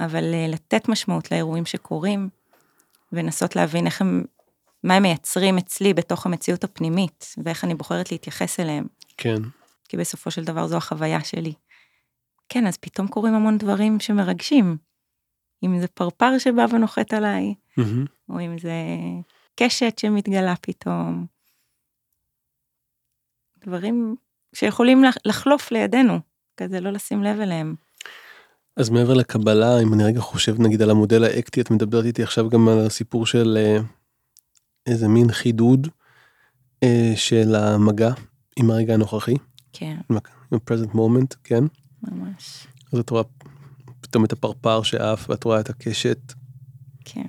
[0.00, 2.28] אבל אה, לתת משמעות לאירועים שקורים,
[3.12, 4.24] ולנסות להבין איך הם,
[4.84, 9.36] מה הם מייצרים אצלי בתוך המציאות הפנימית, ואיך אני בוחרת להתייחס אליהם, כן.
[9.88, 11.52] כי בסופו של דבר זו החוויה שלי.
[12.48, 14.76] כן, אז פתאום קורים המון דברים שמרגשים.
[15.64, 18.04] אם זה פרפר שבא ונוחת עליי, מהמם.
[18.28, 18.72] או אם זה
[19.60, 21.26] קשת שמתגלה פתאום.
[23.58, 24.16] דברים
[24.54, 26.18] שיכולים לח- לחלוף לידינו,
[26.56, 27.74] כזה לא לשים לב אליהם.
[28.78, 32.48] אז מעבר לקבלה אם אני רגע חושב נגיד על המודל האקטי את מדברת איתי עכשיו
[32.48, 33.78] גם על הסיפור של אה,
[34.86, 35.88] איזה מין חידוד
[36.82, 38.10] אה, של המגע
[38.56, 39.34] עם הרגע הנוכחי,
[39.72, 40.16] כן, עם
[40.52, 41.64] ה-present moment, כן?
[42.02, 42.66] ממש.
[42.92, 43.22] אז את רואה
[44.00, 46.32] פתאום את הפרפר שעף ואת רואה את הקשת.
[47.04, 47.26] כן.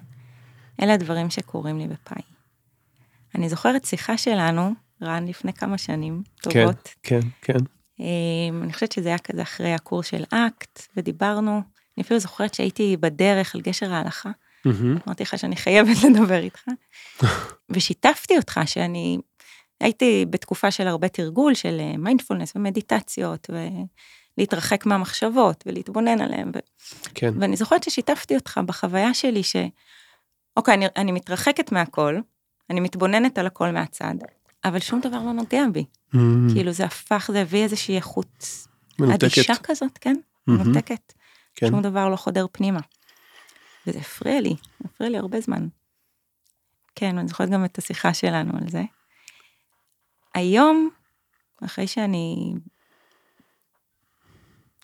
[0.82, 2.22] אלה הדברים שקורים לי בפאי.
[3.36, 6.90] אני זוכרת שיחה שלנו, רן, לפני כמה שנים טובות.
[7.04, 7.54] כן, כן.
[7.54, 7.79] אמ,
[8.64, 11.62] אני חושבת שזה היה כזה אחרי הקורס של אקט, ודיברנו.
[11.98, 14.32] אני אפילו זוכרת שהייתי בדרך על גשר ההלכה.
[15.08, 16.64] אמרתי לך שאני חייבת לדבר איתך.
[17.70, 19.18] ושיתפתי אותך שאני
[19.82, 23.50] הייתי בתקופה של הרבה תרגול של מיינדפולנס ומדיטציות,
[24.38, 26.52] ולהתרחק מהמחשבות ולהתבונן עליהן.
[26.56, 26.60] ו...
[27.16, 27.34] כן.
[27.40, 29.56] ואני זוכרת ששיתפתי אותך בחוויה שלי ש...
[30.58, 32.20] אוקיי, אני, אני מתרחקת מהכל,
[32.70, 34.16] אני מתבוננת על הכל מהצד,
[34.66, 35.86] אבל שום דבר לא נוגע בי.
[36.14, 36.54] מהמם.
[36.54, 38.46] כאילו זה הפך, זה הביא איזושהי איכות
[39.00, 39.24] מנותקת.
[39.24, 40.16] אדישה כזאת, כן?
[40.48, 40.64] מהמם.
[40.64, 41.14] מנותקת.
[41.56, 41.68] כן.
[41.70, 42.80] שום דבר לא חודר פנימה.
[43.88, 45.68] וזה הפריע לי, הפריע לי הרבה זמן.
[46.96, 48.84] כן, אני זוכרת גם את השיחה שלנו על זה.
[50.34, 50.90] היום,
[51.66, 52.54] אחרי שאני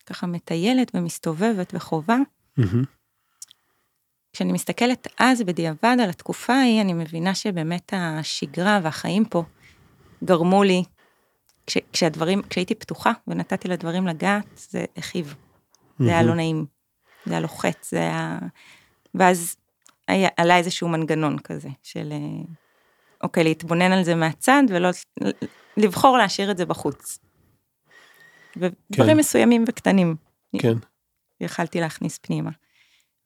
[0.06, 2.16] ככה מטיילת ומסתובבת וחובה,
[2.56, 2.84] מהמם.
[4.32, 9.44] כשאני מסתכלת אז בדיעבד על התקופה ההיא, אני מבינה שבאמת השגרה והחיים פה
[10.24, 10.82] גרמו לי,
[11.66, 15.34] כש, כשהדברים, כשהייתי פתוחה ונתתי לדברים לגעת, זה הכאיב.
[15.98, 16.22] זה היה.
[16.22, 16.66] לא נעים,
[17.26, 18.38] זה היה לוחץ, זה היה...
[19.14, 19.56] ואז
[20.08, 22.44] היה, עלה איזשהו מנגנון כזה של, אה,
[23.22, 24.88] אוקיי, להתבונן על זה מהצד ולא,
[25.76, 27.18] לבחור להשאיר את זה בחוץ.
[28.56, 29.16] ודברים כן.
[29.16, 30.16] מסוימים וקטנים
[30.58, 30.74] כן.
[31.40, 32.50] יכלתי להכניס פנימה.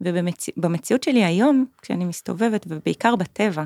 [0.01, 3.65] ובמציאות שלי היום, כשאני מסתובבת, ובעיקר בטבע,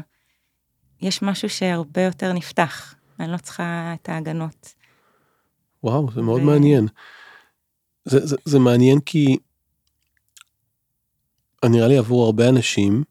[1.03, 2.95] יש משהו שהרבה יותר נפתח.
[3.21, 4.75] אני לא צריכה את ההגנות.
[5.85, 6.89] וואו, זה מאוד ו- מעניין.
[8.05, 9.37] זה, זה, זה מעניין כי
[11.65, 13.05] נראה לי עבור הרבה אנשים,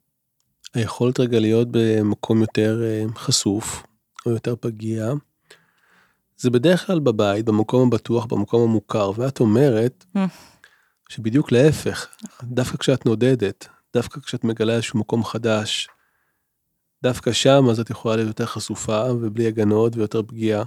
[0.73, 3.83] היכולת רגע להיות במקום יותר אה, חשוף,
[4.25, 5.11] או יותר פגיע,
[6.37, 10.19] זה בדרך כלל בבית, במקום הבטוח, במקום המוכר, ואת אומרת Mm.
[11.09, 12.07] שבדיוק להפך,
[12.43, 15.87] דווקא כשאת נודדת, דווקא כשאת מגלה איזשהו מקום חדש,
[17.03, 20.63] דווקא שם אז את יכולה להיות יותר חשופה ובלי הגנות ויותר פגיעה.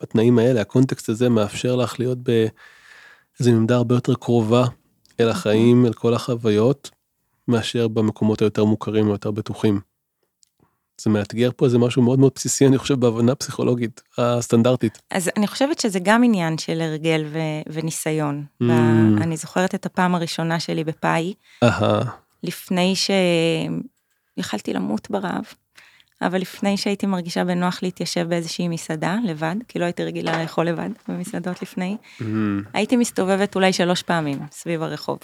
[0.00, 4.64] התנאים האלה, הקונטקסט הזה מאפשר לך להיות באיזו עמדה הרבה יותר קרובה
[5.20, 6.90] אל החיים, אל כל החוויות,
[7.48, 9.80] מאשר במקומות היותר מוכרים ויותר בטוחים.
[11.00, 15.02] זה מאתגר פה איזה משהו מאוד מאוד בסיסי, אני חושב, בהבנה פסיכולוגית הסטנדרטית.
[15.10, 18.44] אז אני חושבת שזה גם עניין של הרגל ו- וניסיון.
[18.62, 18.66] Mm.
[18.66, 22.02] ב- אני זוכרת את הפעם הראשונה שלי בפאי, אהה,
[22.42, 22.94] לפני
[24.40, 25.44] שיכלתי למות ברעב,
[26.22, 30.88] אבל לפני שהייתי מרגישה בנוח להתיישב באיזושהי מסעדה לבד, כי לא הייתי רגילה לאכול לבד
[31.08, 35.18] במסעדות לפני, אמ, הייתי מסתובבת אולי שלוש פעמים סביב הרחוב,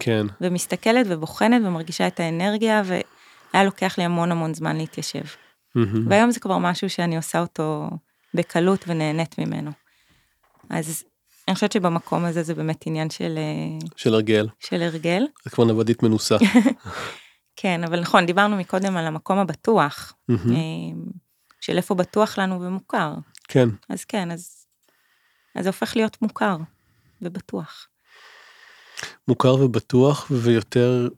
[0.00, 5.24] כן, ומסתכלת ובוחנת ומרגישה את האנרגיה, והיה לוקח לי המון המון זמן להתיישב.
[5.76, 7.90] אמ, והיום זה כבר משהו שאני עושה אותו
[8.34, 9.70] בקלות ונהנית ממנו.
[10.70, 11.04] אז
[11.48, 15.26] אני חושבת שבמקום הזה זה באמת עניין של, אה, של הרגל, של הרגל.
[15.46, 16.36] את כבר נוודית מנוסה.
[17.62, 20.36] כן, אבל נכון, דיברנו מקודם על המקום הבטוח, אה,
[21.60, 23.14] של איפה בטוח לנו ומוכר.
[23.48, 24.66] כן, אז כן, אז,
[25.54, 26.56] אז זה הופך להיות מוכר
[27.22, 27.88] ובטוח.
[29.28, 31.08] מוכר ובטוח ויותר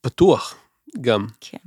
[0.00, 0.54] פתוח
[1.00, 1.26] גם.
[1.40, 1.58] כן.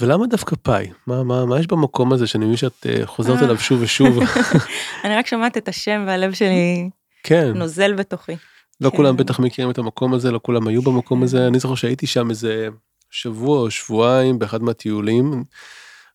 [0.00, 0.90] ולמה דווקא פאי?
[1.06, 3.44] מה, מה, מה יש במקום הזה שאני מבין שאת אה, חוזרת אה.
[3.44, 4.18] אליו שוב ושוב?
[5.04, 6.90] אני רק שומעת את השם והלב שלי
[7.22, 8.36] כן, נוזל בתוכי.
[8.80, 8.96] לא כן.
[8.96, 11.46] כולם בטח מכירים את המקום הזה, לא כולם היו במקום הזה.
[11.46, 12.68] אני זוכר שהייתי שם איזה
[13.10, 15.44] שבוע או שבועיים באחד מהטיולים,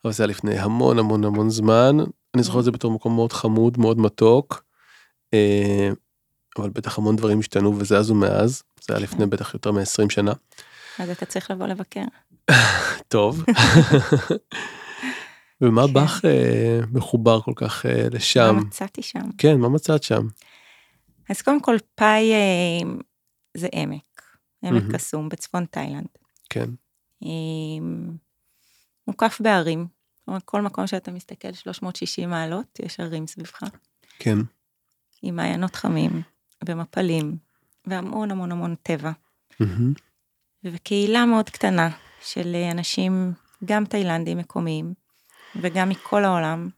[0.05, 1.97] אבל זה היה לפני המון המון המון זמן.
[2.35, 4.63] אני זוכר את זה בתור מקום מאוד חמוד, מאוד מתוק.
[5.33, 5.89] אה,
[6.57, 8.63] אבל בטח המון דברים השתנו וזזו מאז.
[8.81, 10.33] זה היה לפני בטח יותר מ-20 שנה.
[10.99, 12.03] אז אתה צריך לבוא לבקר.
[13.07, 13.43] טוב.
[15.61, 15.93] ומה כן.
[15.93, 18.55] בך אה, מחובר כל כך אה, לשם?
[18.55, 19.21] מה מצאתי שם?
[19.37, 20.27] כן, מה מצאת שם?
[21.29, 22.89] אז קודם כל, פאי אה,
[23.57, 24.21] זה עמק,
[24.63, 24.93] עמק מהמם.
[24.93, 26.07] קסום בצפון תאילנד.
[26.49, 26.69] כן.
[27.23, 27.29] אה,
[29.07, 29.41] מוקף
[30.27, 33.63] אומרת, כל מקום שאתה מסתכל 360 מעלות, יש הרים סביבך,
[34.19, 34.37] כן.
[35.21, 36.21] עם מעיינות חמים
[36.65, 37.37] ומפלים,
[37.85, 39.11] והמון המון המון טבע.
[40.63, 41.89] וקהילה מאוד קטנה
[42.21, 43.33] של אה, אנשים,
[43.65, 44.93] גם תאילנדים מקומיים,
[45.61, 46.69] וגם מכל העולם,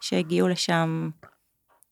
[0.00, 1.10] שהגיעו לשם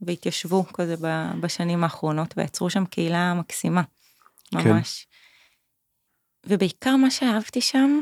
[0.01, 0.95] והתיישבו כזה
[1.41, 3.83] בשנים האחרונות, ויצרו שם קהילה מקסימה,
[4.51, 4.73] כן.
[4.73, 5.07] ממש.
[6.47, 8.01] ובעיקר מה שאהבתי שם,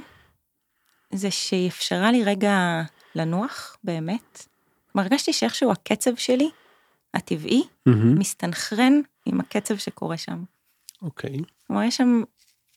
[1.12, 2.82] זה שהיא אפשרה לי רגע
[3.14, 4.46] לנוח, באמת.
[4.92, 6.50] כלומר, הרגשתי שאיכשהו הקצב שלי,
[7.14, 8.18] הטבעי, מהמם.
[8.18, 10.44] מסתנכרן עם הקצב שקורה שם.
[11.02, 11.37] אוקיי.
[11.66, 12.22] כלומר, יש שם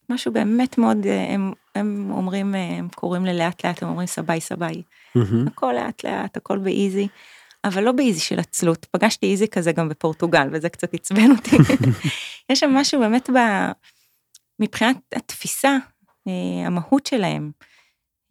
[0.10, 4.41] משהו באמת מאוד, אה, הם, הם אומרים, אה, הם קוראים ללאט לאט, הם אומרים סביי
[4.41, 4.82] סביי.
[5.15, 5.47] מהמם.
[5.47, 7.08] הכל לאט לאט, הכל באיזי,
[7.63, 8.86] אבל לא באיזי של עצלות.
[8.86, 11.56] פגשתי איזי כזה גם בפורטוגל, וזה קצת עצבן אותי.
[12.50, 13.38] יש שם משהו באמת ב...
[14.60, 15.78] מבחינת התפיסה,
[16.28, 17.52] אה, המהות שלהם,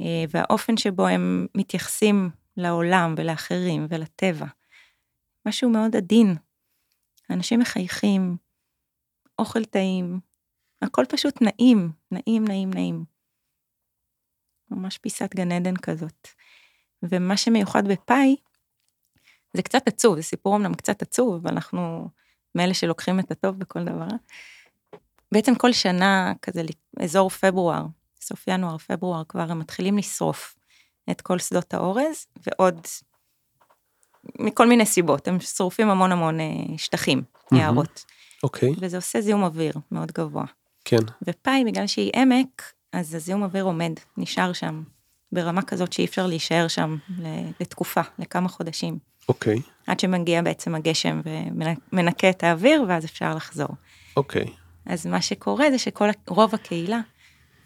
[0.00, 4.46] אה, והאופן שבו הם מתייחסים לעולם ולאחרים ולטבע.
[5.46, 6.34] משהו מאוד עדין.
[7.30, 8.36] אנשים מחייכים,
[9.38, 10.20] אוכל טעים,
[10.82, 13.04] הכל פשוט נעים, נעים, נעים, נעים.
[14.70, 16.28] ממש פיסת גן עדן כזאת.
[17.02, 18.36] ומה שמיוחד בפאי,
[19.58, 22.08] זה קצת עצוב, זה סיפור אמנם קצת עצוב, אבל אנחנו
[22.54, 24.06] מאלה שלוקחים את הטוב בכל דבר.
[25.32, 26.62] בעצם כל שנה, כזה
[27.00, 27.86] אזור פברואר,
[28.20, 30.56] סוף ינואר, פברואר, כבר הם מתחילים לשרוף
[31.10, 32.86] את כל שדות האורז, ועוד
[34.38, 37.22] מכל מיני סיבות, הם שורפים המון המון אה, שטחים.
[37.52, 38.04] יערות,
[38.42, 38.72] אוקיי.
[38.80, 40.44] וזה עושה זיהום אוויר מאוד גבוה.
[40.84, 41.02] כן.
[41.28, 44.82] ופאי, בגלל שהיא עמק, אז הזיהום אוויר עומד, נשאר שם,
[45.32, 46.96] ברמה כזאת שאי אפשר להישאר שם
[47.60, 49.58] לתקופה, לכמה חודשים, אוקיי.
[49.86, 53.68] עד שמגיע בעצם הגשם ומנקה את האוויר, ואז אפשר לחזור.
[54.16, 54.46] אוקיי.
[54.86, 57.00] אז מה שקורה זה שכל, רוב הקהילה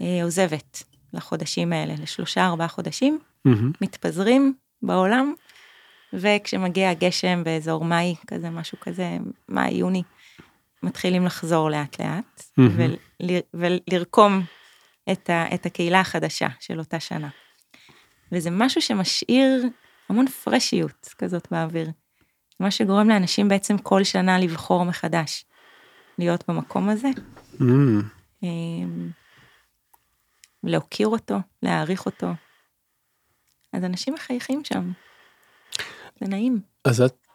[0.00, 0.82] אה, עוזבת
[1.12, 3.72] לחודשים האלה, לשלושה ארבעה חודשים, מהמם.
[3.80, 5.34] מתפזרים בעולם,
[6.12, 10.02] וכשמגיע הגשם באזור מאי, כזה משהו כזה, מאי, יוני,
[10.82, 12.94] מתחילים לחזור לאט לאט, מהמם.
[13.20, 14.42] ול, ולרקום
[15.12, 17.28] את, ה, את הקהילה החדשה של אותה שנה.
[18.32, 19.64] וזה משהו שמשאיר
[20.12, 21.90] המון פרשיות כזאת באוויר.
[22.60, 25.44] מה שגורם לאנשים בעצם כל שנה לבחור מחדש,
[26.18, 27.08] להיות במקום הזה,
[27.58, 28.02] מהמם.
[28.42, 29.10] אמ,
[30.64, 32.26] להוקיר אותו, להעריך אותו.
[33.72, 34.92] אז אנשים מחייכים שם.
[36.20, 36.60] זה נעים.
[36.84, 37.26] אז את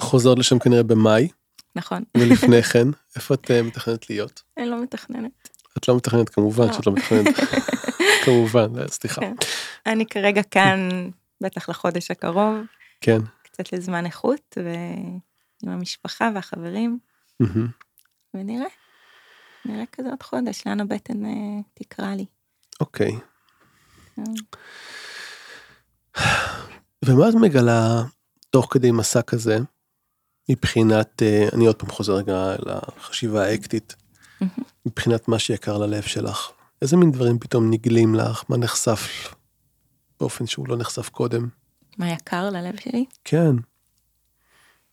[0.00, 1.28] חוזרת לשם כנראה במאי,
[1.76, 2.04] נכון.
[2.16, 4.42] ולפני כן, איפה את אה, מתכננת להיות?
[4.56, 5.48] אני לא מתכננת.
[5.78, 6.72] את לא מתכננת כמובן לא.
[6.72, 7.34] שאת לא מתכננת,
[8.24, 9.20] כמובן, סליחה.
[9.20, 9.34] כן.
[9.86, 11.10] אני כרגע כאן,
[11.40, 12.56] בטח לחודש הקרוב,
[13.00, 13.18] כן.
[13.42, 16.98] קצת לזמן איכות, ועם המשפחה והחברים.
[18.34, 18.68] ונראה.
[19.64, 21.30] נראה כזה עוד חודש, לאן הבטן אה,
[21.74, 22.26] תקרא לי.
[22.80, 23.12] אוקיי.
[24.18, 24.24] אה,
[27.04, 28.02] ומה את מגלה
[28.50, 29.58] תוך כדי מסע כזה,
[30.50, 33.96] מבחינת, אה, אני עוד פעם חוזר רגע לחשיבה האקטית.
[34.86, 36.50] מבחינת מה שיקר ללב שלך.
[36.82, 39.34] איזה מין דברים פתאום נגלים לך, מה נחשף
[40.20, 41.48] באופן שהוא לא נחשף קודם?
[41.98, 43.04] מה יקר ללב שלי?
[43.24, 43.56] כן.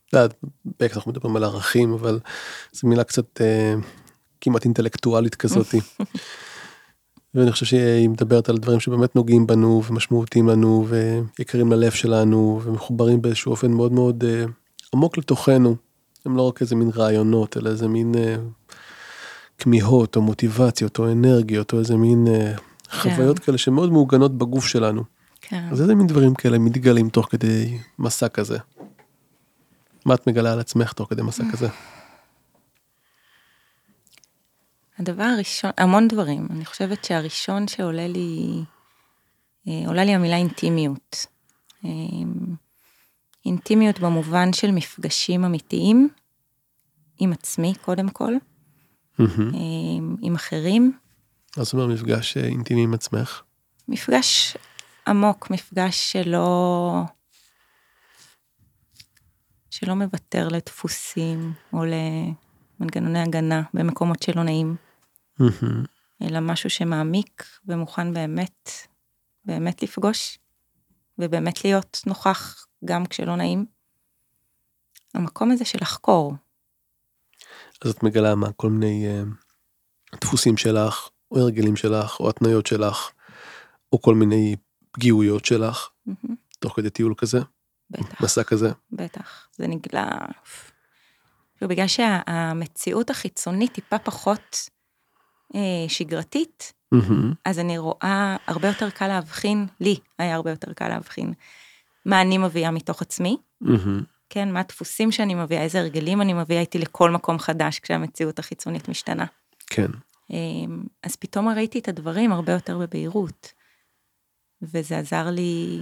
[0.07, 0.33] את יודעת,
[0.79, 2.19] בעצם אנחנו מדברים על ערכים, אבל
[2.71, 3.73] זו מילה קצת אה,
[4.41, 5.79] כמעט אינטלקטואלית כזאתי.
[7.35, 10.87] ואני חושב שהיא מדברת על דברים שבאמת נוגעים בנו ומשמעותיים לנו
[11.39, 14.45] ויקרים ללב שלנו ומחוברים באיזשהו אופן מאוד מאוד אה,
[14.93, 15.75] עמוק לתוכנו.
[16.25, 18.35] הם לא רק איזה מין רעיונות אלא איזה מין אה,
[19.57, 22.53] כמיהות או מוטיבציות או אנרגיות או איזה מין אה,
[23.01, 25.03] חוויות כאלה שמאוד מעוגנות בגוף שלנו.
[25.41, 25.67] כן.
[25.71, 28.57] אז איזה מין דברים כאלה מתגלים תוך כדי מסע כזה?
[30.05, 31.67] מה את מגלה על עצמך תוך כדי מסע כזה?
[34.99, 38.63] הדבר הראשון, המון דברים, אני חושבת שהראשון שעולה לי,
[39.67, 41.25] אה, עולה לי המילה אינטימיות.
[41.85, 41.89] אה,
[43.45, 46.09] אינטימיות במובן של מפגשים אמיתיים
[47.19, 48.33] עם עצמי קודם כל.
[49.19, 49.25] אה,
[50.21, 50.91] עם אחרים,
[51.57, 53.41] מה זאת אומרת מפגש אה, אינטימי עם עצמך?
[53.87, 54.57] מפגש
[55.07, 57.01] עמוק, מפגש שלא,
[59.69, 64.75] שלא מוותר לדפוסים או למנגנוני הגנה במקומות שלא נעים.
[66.21, 68.69] אלא משהו שמעמיק ומוכן באמת,
[69.45, 70.37] באמת לפגוש,
[71.19, 73.65] ובאמת להיות נוכח גם כשלא נעים.
[75.13, 76.33] המקום הזה של לחקור,
[77.85, 79.23] אז את מגלה מה כל מיני אה,
[80.21, 83.11] דפוסים שלך או הרגלים שלך או התניות שלך
[83.93, 84.55] או כל מיני
[84.91, 87.39] פגיעויות שלך מהמם, תוך כדי טיול כזה
[87.89, 88.71] בטח, מסע כזה.
[88.91, 90.09] בטח, זה נגלה.
[91.57, 94.69] כאילו, בגלל שהמציאות החיצונית טיפה פחות
[95.55, 97.33] אה, שגרתית, מהמם.
[97.45, 101.33] אז אני רואה הרבה יותר קל להבחין, לי היה הרבה יותר קל להבחין,
[102.05, 104.03] מה אני מביאה מתוך עצמי, מהמם.
[104.29, 108.89] כן, מה הדפוסים שאני מביאה, איזה הרגלים אני מביאה איתי לכל מקום חדש כשהמציאות החיצונית
[108.89, 109.25] משתנה.
[109.67, 109.91] כן.
[110.33, 113.53] אמ, אז פתאום ראיתי את הדברים הרבה יותר בבהירות.
[114.61, 115.79] וזה עזר לי,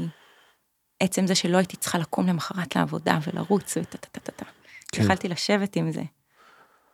[1.00, 4.46] עצם זה שלא הייתי צריכה לקום למחרת לעבודה ולרוץ וטה טה טה טה טה.
[4.92, 5.04] כן.
[5.04, 6.04] יכלתי לשבת עם זה,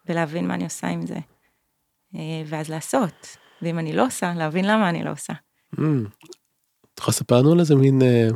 [0.05, 1.17] ולהבין מה אני עושה עם זה.
[2.15, 5.33] אה, ואז לעשות, ואם אני לא עושה, להבין למה אני לא עושה.
[5.79, 6.05] אמ,
[6.93, 8.27] את יכולה לספר לנו על איזה מין אה,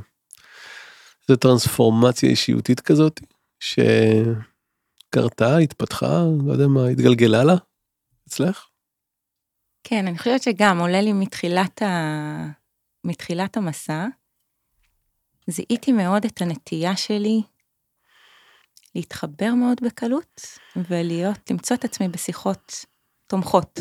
[1.29, 3.19] איזה טרנספורמציה אישיותית כזאת
[3.59, 7.55] שקרתה התפתחה לא יודע מה התגלגלה לה
[8.27, 8.70] אצלך?
[9.83, 12.47] כן, אני חושבת שגם עולה לי מתחילת, ה...
[13.03, 14.07] מתחילת המסע,
[15.47, 17.41] זיהיתי מאוד את הנטייה שלי
[18.95, 20.41] להתחבר מאוד בקלות
[20.75, 22.85] ולהיות, למצוא את עצמי בשיחות
[23.27, 23.79] תומכות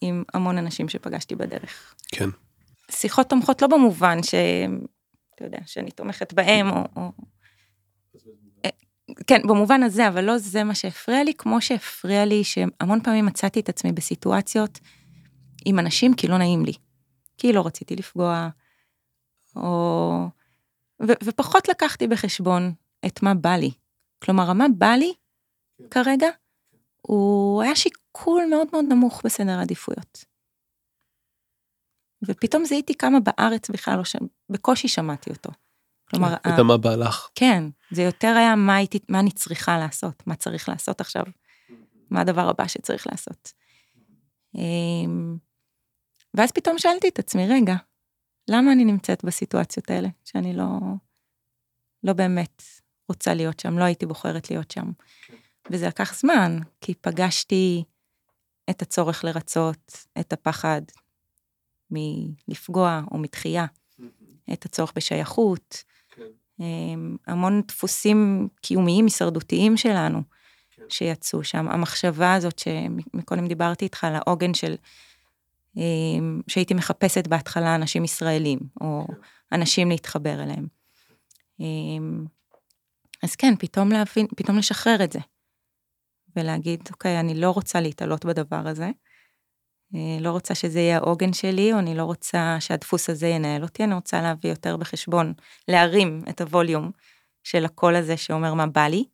[0.00, 1.94] עם המון אנשים שפגשתי בדרך.
[2.08, 2.28] כן.
[2.90, 4.34] שיחות תומכות לא במובן ש...
[5.34, 6.84] אתה יודע, שאני תומכת בהם, או...
[6.96, 7.12] או...
[9.26, 13.60] כן, במובן הזה, אבל לא זה מה שהפריע לי, כמו שהפריע לי שהמון פעמים מצאתי
[13.60, 14.78] את עצמי בסיטואציות
[15.64, 16.72] עם אנשים כי לא נעים לי.
[17.38, 18.48] כי לא רציתי לפגוע,
[19.56, 20.28] או...
[21.02, 22.72] ו- ופחות לקחתי בחשבון
[23.06, 23.70] את מה בא לי.
[24.22, 25.12] כלומר, מה בא לי
[25.90, 26.28] כרגע,
[27.02, 30.24] הוא היה שיקול מאוד מאוד נמוך בסדר העדיפויות.
[32.24, 35.50] ופתאום זיהיתי כמה בארץ בכלל לא שם, בקושי שמעתי אותו.
[36.10, 37.28] כלומר, את ה- המה בא לך.
[37.34, 41.24] כן, זה יותר היה מה, הייתי, מה אני צריכה לעשות, מה צריך לעשות עכשיו,
[42.10, 43.52] מה הדבר הבא שצריך לעשות.
[44.54, 45.36] אמ,
[46.34, 47.74] ואז פתאום שאלתי את עצמי, רגע,
[48.50, 50.66] למה אני נמצאת בסיטואציות האלה, שאני לא,
[52.04, 52.62] לא באמת
[53.08, 54.90] רוצה להיות שם, לא הייתי בוחרת להיות שם.
[55.70, 57.84] וזה לקח זמן, כי פגשתי
[58.70, 60.82] את הצורך לרצות, את הפחד
[61.90, 63.66] מלפגוע או מתחייה,
[64.52, 65.84] את הצורך בשייכות,
[67.26, 70.22] המון דפוסים קיומיים הישרדותיים שלנו
[70.88, 71.68] שיצאו שם.
[71.68, 74.74] המחשבה הזאת שמקודם דיברתי איתך על העוגן של,
[75.76, 79.06] אמ, שהייתי מחפשת בהתחלה אנשים ישראלים, או
[79.52, 80.66] אנשים להתחבר אליהם.
[81.60, 82.24] אמ,
[83.22, 85.18] אז כן, פתאום להבין, פתאום לשחרר את זה.
[86.36, 88.90] ולהגיד, אוקיי, אני לא רוצה להתעלות בדבר הזה.
[89.94, 93.84] אה, לא רוצה שזה יהיה העוגן שלי, או אני לא רוצה שהדפוס הזה ינהל אותי,
[93.84, 95.32] אני רוצה להביא יותר בחשבון,
[95.68, 96.90] להרים את הווליום
[97.44, 99.04] של הקול הזה שאומר מה בא לי.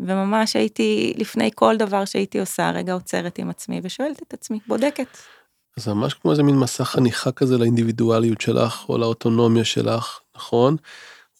[0.00, 5.18] וממש הייתי, לפני כל דבר שהייתי עושה, רגע עוצרת עם עצמי ושואלת את עצמי, בודקת.
[5.76, 10.76] זה ממש כמו איזה מין מסע חניכה כזה לאינדיבידואליות שלך, או לאוטונומיה שלך, נכון?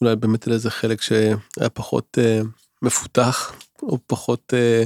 [0.01, 2.41] אולי באמת על איזה חלק שהיה פחות אה,
[2.83, 4.85] מפותח, או פחות אה,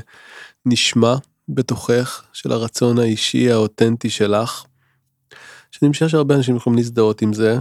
[0.66, 1.14] נשמע
[1.48, 4.64] בתוכך, של הרצון האישי האותנטי שלך.
[5.70, 7.58] שאני משער שהרבה אנשים יכולים להזדהות עם זה.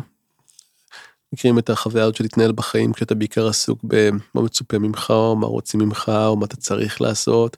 [1.33, 5.47] מכירים את החוויה הזאת של להתנהל בחיים כשאתה בעיקר עסוק במה מצופה ממך, או מה
[5.47, 7.57] רוצים ממך, או מה אתה צריך לעשות.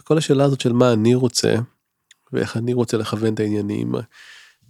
[0.00, 1.54] וכל השאלה הזאת של מה אני רוצה,
[2.32, 3.94] ואיך אני רוצה לכוון את העניינים,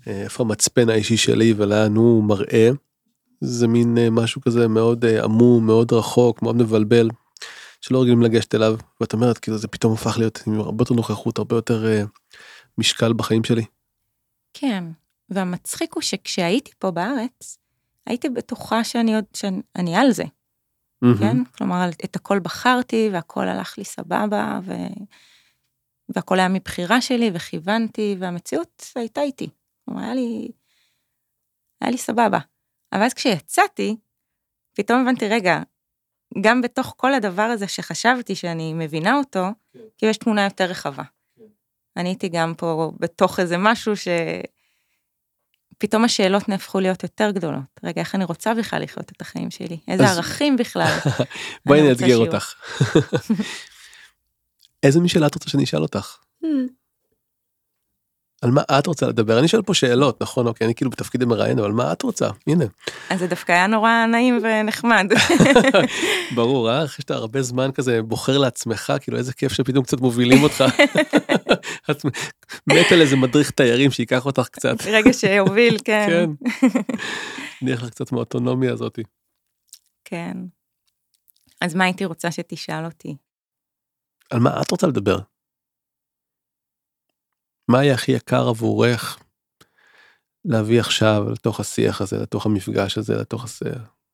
[0.06, 2.70] איפה המצפן האישי שלי ולאן הוא מראה,
[3.40, 7.10] זה מין אה, משהו כזה מאוד אה, עמום, מאוד רחוק, מאוד מבלבל,
[7.80, 11.38] שלא רגילים לגשת אליו, ואת אומרת, כאילו זה פתאום הפך להיות עם הרבה יותר נוכחות,
[11.38, 12.04] הרבה יותר
[12.78, 13.64] משקל בחיים שלי.
[14.54, 14.84] כן,
[15.28, 17.58] והמצחיק הוא שכשהייתי פה בארץ,
[18.06, 20.24] הייתי בטוחה שאני עוד, שאני על זה.
[20.24, 21.18] Mm-hmm.
[21.18, 21.44] כן?
[21.44, 24.72] כלומר, את הכל בחרתי והכל הלך לי סבבה, ו...
[26.08, 29.48] והכל היה מבחירה שלי וכיוונתי, והמציאות הייתה איתי.
[29.84, 30.48] כלומר, היה לי,
[31.80, 32.38] היה לי סבבה.
[32.92, 33.96] אבל אז כשיצאתי,
[34.72, 35.62] פתאום הבנתי, רגע,
[36.40, 39.78] גם בתוך כל הדבר הזה שחשבתי שאני מבינה אותו, כן.
[39.98, 41.02] כאילו יש תמונה יותר רחבה.
[41.36, 41.42] כן.
[41.96, 44.08] אני הייתי גם פה בתוך איזה משהו ש...
[45.78, 47.80] פתאום השאלות נהפכו להיות יותר גדולות.
[47.84, 49.78] רגע, איך אני רוצה בכלל לחיות את החיים שלי?
[49.88, 50.16] איזה אז...
[50.16, 50.98] ערכים בכלל?
[51.66, 52.54] בואי אני אאתגר אותך.
[54.82, 56.16] איזה משאלה את רוצה שאני אשאל אותך?
[58.42, 59.38] על מה את רוצה לדבר?
[59.38, 60.46] אני שואל פה שאלות, נכון?
[60.46, 62.30] אוקיי, אני כאילו בתפקיד המראיין, אבל מה את רוצה?
[62.46, 62.64] הנה.
[63.10, 65.06] אז זה דווקא היה נורא נעים ונחמד.
[66.36, 66.84] ברור, אה?
[66.84, 70.64] אחרי שאתה הרבה זמן כזה בוחר לעצמך, כאילו איזה כיף שפתאום קצת מובילים אותך.
[71.90, 72.04] את
[72.66, 74.76] מת על איזה מדריך תיירים שייקח אותך קצת.
[74.86, 76.06] רגע שיוביל, כן.
[76.08, 76.30] כן.
[77.62, 79.02] נניח לך קצת מהאוטונומיה הזאתי.
[80.04, 80.36] כן.
[81.60, 83.16] אז מה הייתי רוצה שתשאל אותי?
[84.30, 85.18] על מה את רוצה לדבר?
[87.68, 89.18] מה היה הכי יקר עבורך
[90.44, 93.62] להביא עכשיו לתוך השיח הזה, לתוך המפגש הזה, לתוך, הס...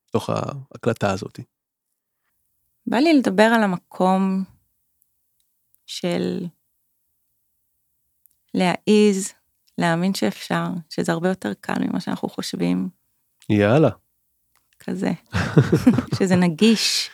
[0.09, 1.39] לתוך ההקלטה הזאת?
[2.87, 4.43] בא לי לדבר על המקום
[5.85, 6.45] של
[8.53, 9.33] להעיז,
[9.77, 12.89] להאמין שאפשר, שזה הרבה יותר קל ממה שאנחנו חושבים.
[13.49, 13.89] יאללה.
[14.79, 15.11] כזה.
[16.19, 17.09] שזה נגיש,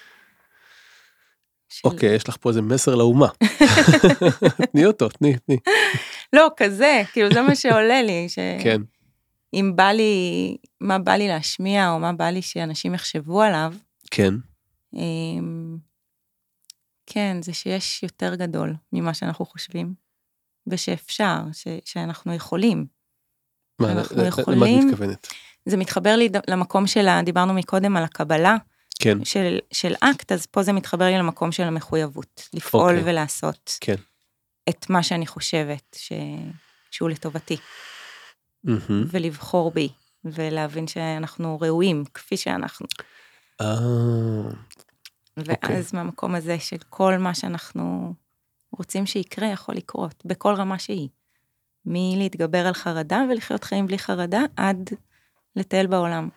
[1.83, 3.27] אוקיי, יש לך פה איזה מסר לאומה.
[4.71, 5.57] תני אותו, תני, תני.
[6.33, 8.39] לא, כזה, כאילו זה מה שעולה לי, ש...
[8.63, 8.81] כן.
[9.53, 13.73] אם בא לי, מה בא לי להשמיע, או מה בא לי שאנשים יחשבו עליו.
[14.11, 14.33] כן.
[14.93, 15.77] אמ,
[17.05, 19.93] כן, זה שיש יותר גדול ממה שאנחנו חושבים,
[20.67, 22.85] ושאפשר, ש, שאנחנו יכולים.
[23.79, 25.27] מה, למה את מתכוונת?
[25.65, 28.55] זה מתחבר לי למקום של, דיברנו מקודם על הקבלה,
[29.01, 29.25] כן.
[29.25, 33.11] של, של אקט, אז פה זה מתחבר לי למקום של המחויבות, לפעול אוקיי.
[33.11, 33.95] ולעשות כן.
[34.69, 36.11] את מה שאני חושבת ש,
[36.91, 37.57] שהוא לטובתי,
[38.67, 38.91] mm-hmm.
[39.07, 39.89] ולבחור בי,
[40.25, 42.87] ולהבין שאנחנו ראויים כפי שאנחנו.
[43.61, 43.67] אה...
[45.37, 45.83] ואז אוקיי.
[45.93, 48.13] מהמקום הזה של כל מה שאנחנו
[48.77, 51.09] רוצים שיקרה יכול לקרות, בכל רמה שהיא.
[51.85, 54.89] מלהתגבר על חרדה ולחיות חיים בלי חרדה, עד
[55.55, 56.29] לטייל בעולם.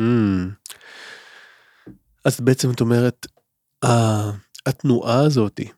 [0.00, 0.02] Mm.
[2.24, 3.26] אז בעצם את אומרת,
[4.66, 5.68] התנועה הזאתי,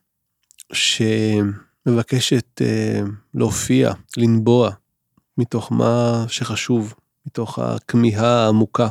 [0.73, 3.01] שמבקשת אה,
[3.33, 4.71] להופיע, לנבוע,
[5.37, 6.93] מתוך מה שחשוב,
[7.25, 8.89] מתוך הכמיהה העמוקה,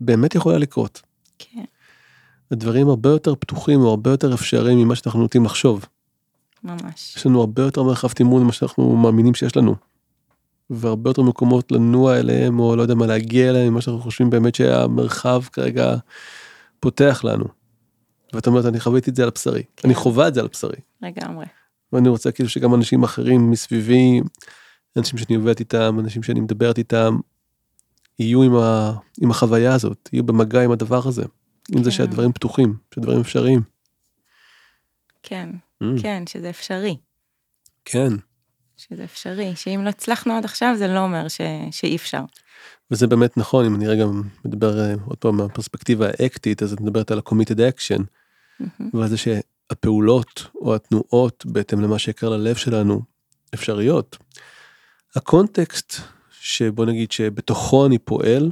[0.00, 1.02] באמת יכולה לקרות.
[1.38, 1.64] כן.
[2.50, 5.86] הדברים הרבה יותר פתוחים או הרבה יותר אפשריים ממה שאנחנו נוטים לחשוב.
[6.64, 7.16] ממש.
[7.16, 9.74] יש לנו הרבה יותר מרחב תימון ממה שאנחנו מאמינים שיש לנו.
[10.72, 14.54] והרבה יותר מקומות לנוע אליהם, או לא יודע מה, להגיע אליהם, ממה שאנחנו חושבים באמת
[14.54, 15.96] שהמרחב כרגע
[16.80, 17.44] פותח לנו.
[18.32, 19.88] ואת אומרת, אני חוויתי את זה על בשרי, כן.
[19.88, 20.76] אני חווה את זה על בשרי.
[21.02, 21.46] לגמרי.
[21.92, 24.20] ואני רוצה כאילו שגם אנשים אחרים מסביבי,
[24.96, 27.16] אנשים שאני עובדת איתם, אנשים שאני מדברת איתם,
[28.18, 28.92] יהיו עם, ה,
[29.22, 31.24] עם החוויה הזאת, יהיו במגע עם הדבר הזה.
[31.64, 31.78] כן.
[31.78, 33.62] עם זה שהדברים פתוחים, שהדברים אפשריים.
[35.22, 35.48] כן,
[35.82, 35.86] mm.
[36.02, 36.96] כן, שזה אפשרי.
[37.84, 38.12] כן.
[38.88, 41.40] שזה אפשרי, שאם לא הצלחנו עד עכשיו זה לא אומר ש...
[41.70, 42.24] שאי אפשר.
[42.90, 44.04] וזה באמת נכון, אם אני רגע
[44.44, 48.82] מדבר אה, עוד פעם מהפרספקטיבה האקטית, אז את מדברת על ה-committed action, mm-hmm.
[48.94, 53.02] ועל זה שהפעולות או התנועות בהתאם למה שיקר ללב שלנו
[53.54, 54.18] אפשריות.
[55.16, 55.94] הקונטקסט
[56.40, 58.50] שבוא נגיד שבתוכו אני פועל,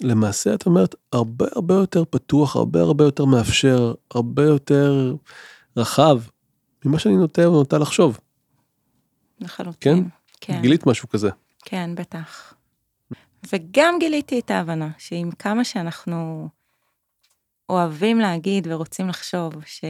[0.00, 5.14] למעשה את אומרת הרבה הרבה יותר פתוח, הרבה הרבה יותר מאפשר, הרבה יותר
[5.76, 6.20] רחב
[6.84, 8.18] ממה שאני נוטה ונוטה לחשוב.
[9.42, 10.08] לחלוטין.
[10.40, 10.60] כן?
[10.60, 11.30] גילית משהו כזה.
[11.64, 12.54] כן, בטח.
[13.52, 16.48] וגם גיליתי את ההבנה שעם כמה שאנחנו
[17.68, 19.84] אוהבים להגיד ורוצים לחשוב, ש...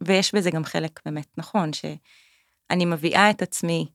[0.00, 3.86] ויש בזה גם חלק באמת נכון, שאני מביאה את עצמי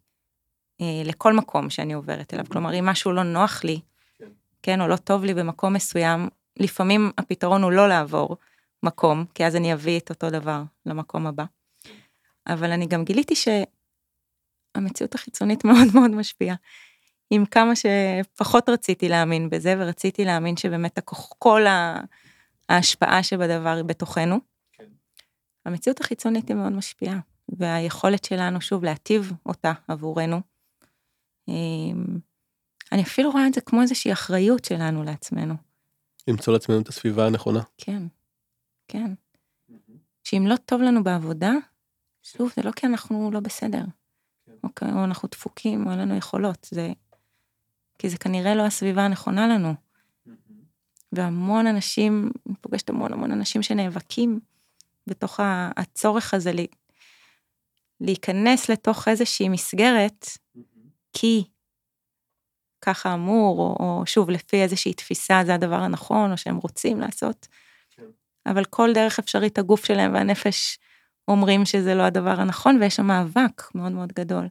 [0.82, 2.46] אה, לכל מקום שאני עוברת אליו.
[2.50, 3.80] כלומר, אם משהו לא נוח לי,
[4.18, 4.26] כן.
[4.64, 8.38] כן, או לא טוב לי במקום מסוים, לפעמים הפתרון הוא לא לעבור
[8.84, 11.46] מקום, כי אז אני אביא את אותו דבר למקום הבא.
[12.48, 13.36] אבל אני גם גיליתי
[14.74, 16.56] שהמציאות החיצונית מאוד מאוד משפיעה.
[17.30, 21.00] עם כמה שפחות רציתי להאמין בזה, ורציתי להאמין שבאמת
[21.40, 21.62] כל
[22.70, 24.40] ההשפעה שבדבר היא בתוכנו.
[24.72, 24.86] כן.
[25.66, 27.20] המציאות החיצונית היא מאוד משפיעה,
[27.50, 30.42] והיכולת שלנו שוב להטיב אותה עבורנו.
[31.48, 32.06] אמ,
[32.92, 35.54] אני אפילו רואה את זה כמו איזושהי אחריות שלנו לעצמנו.
[36.28, 37.62] למצוא לעצמנו את הסביבה הנכונה.
[37.78, 38.04] כן,
[38.88, 39.14] כן.
[40.24, 41.52] שאם לא טוב לנו בעבודה,
[42.24, 43.84] שוב, זה לא כי אנחנו לא בסדר.
[44.64, 46.92] אוקיי, או אנחנו דפוקים, או אין לנו יכולות, זה...
[48.00, 49.74] כי זה כנראה לא הסביבה הנכונה לנו.
[51.12, 54.40] והמון אנשים, אני פוגשת המון המון אנשים שנאבקים
[55.08, 55.40] בתוך
[55.76, 56.68] הצורך הזה לי,
[58.00, 60.28] להיכנס לתוך איזושהי מסגרת,
[61.14, 61.44] כי
[62.82, 67.48] ככה אמור, או, או שוב, לפי איזושהי תפיסה זה הדבר הנכון, או שהם רוצים לעשות.
[67.92, 68.04] כן.
[68.46, 70.78] אבל כל דרך אפשרית הגוף שלהם והנפש
[71.32, 74.48] אומרים שזה לא הדבר הנכון, ויש שם מאבק מאוד מאוד גדול.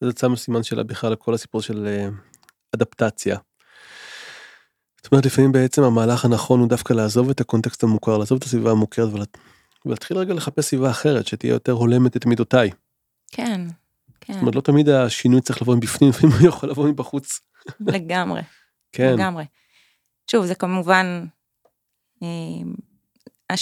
[0.00, 2.08] זה שם סימן שאלה בכלל לכל הסיפור של אה,
[2.74, 3.36] אדפטציה.
[5.02, 8.70] זאת אומרת לפעמים בעצם המהלך הנכון הוא דווקא לעזוב את הקונטקסט המוכר, לעזוב את הסביבה
[8.70, 9.36] המוכרת
[9.86, 12.70] ולהתחיל רגע לחפש סביבה אחרת שתהיה יותר הולמת את מידותיי.
[13.30, 13.60] כן,
[14.20, 14.32] כן.
[14.32, 17.40] זאת אומרת לא תמיד השינוי צריך לבוא מבפנים, לפעמים הוא יכול לבוא מבחוץ.
[17.80, 18.40] לגמרי.
[18.92, 19.14] כן.
[19.14, 19.44] לגמרי.
[20.30, 21.24] שוב זה כמובן,
[23.50, 23.56] אה,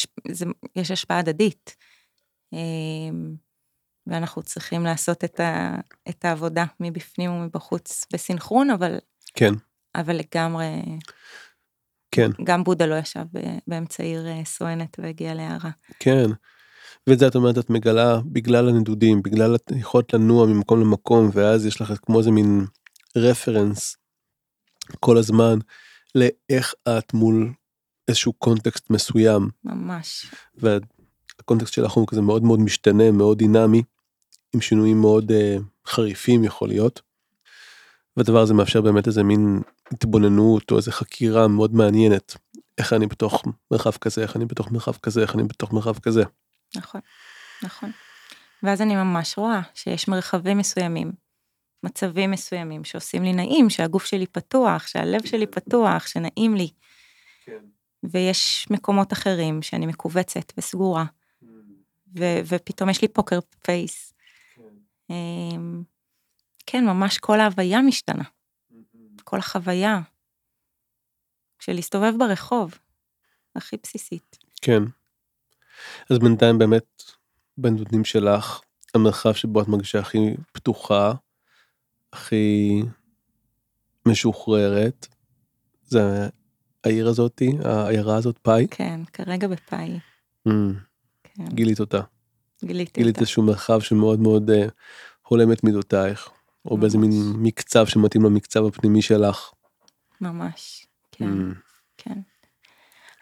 [0.76, 1.76] יש השפעה הדדית.
[2.54, 2.58] אה,
[4.06, 5.76] ואנחנו צריכים לעשות את, ה,
[6.08, 8.98] את העבודה מבפנים ומבחוץ בסינכרון, אבל...
[9.34, 9.52] כן.
[9.94, 10.66] אבל לגמרי...
[12.10, 12.30] כן.
[12.44, 13.24] גם בודה לא ישב
[13.66, 15.70] באמצע עיר אה, סואנת והגיע להערה.
[15.98, 16.26] כן.
[17.06, 21.66] ואת זה את אומרת את מגלה בגלל הנדודים בגלל את יכולת לנוע ממקום למקום ואז
[21.66, 22.66] יש לך כמו איזה מין
[23.16, 23.96] רפרנס
[25.00, 25.58] כל הזמן
[26.14, 27.52] לאיך את מול
[28.08, 29.48] איזשהו קונטקסט מסוים.
[29.64, 30.26] ממש.
[30.54, 33.82] והקונטקסט שלך הוא כזה מאוד מאוד משתנה מאוד דינמי
[34.54, 37.02] עם שינויים מאוד uh, חריפים יכול להיות.
[38.16, 42.36] והדבר הזה מאפשר באמת איזה מין התבוננות או איזה חקירה מאוד מעניינת
[42.78, 46.22] איך אני בתוך מרחב כזה איך אני בתוך מרחב כזה איך אני בתוך מרחב כזה.
[46.76, 47.00] נכון,
[47.62, 47.90] נכון.
[48.62, 51.12] ואז אני ממש רואה שיש מרחבים מסוימים,
[51.82, 56.70] מצבים מסוימים שעושים לי נעים, שהגוף שלי פתוח, שהלב שלי פתוח, שנעים לי.
[57.44, 57.58] כן.
[58.10, 61.04] ויש מקומות אחרים שאני מכווצת וסגורה.
[62.18, 64.12] ו- ופתאום יש לי פוקר פייס,
[65.10, 65.82] אמ,
[66.66, 68.24] כן, ממש כל ההוויה משתנה.
[69.24, 70.00] כל החוויה
[71.58, 72.78] של להסתובב ברחוב,
[73.56, 74.38] הכי בסיסית.
[74.62, 74.82] כן.
[76.10, 77.02] אז בינתיים באמת,
[77.58, 78.60] בנדודים שלך,
[78.94, 80.18] המרחב שבו את מרגישה הכי
[80.52, 81.12] פתוחה,
[82.12, 82.82] הכי
[84.06, 85.06] משוחררת,
[85.82, 86.28] זה
[86.86, 88.66] העיר הזאתי, העיירה הזאת, פאי?
[88.70, 89.98] כן, כרגע בפאי.
[90.48, 90.52] Mm,
[91.24, 91.44] כן.
[91.48, 92.00] גילית אותה.
[92.64, 94.70] גיליתי גילית איזשהו מרחב שמאוד מאוד uh,
[95.22, 96.28] הולם את מידותייך,
[96.64, 99.50] או באיזה מין מקצב שמתאים למקצב הפנימי שלך.
[100.20, 101.54] ממש, כן, mm.
[101.96, 102.20] כן.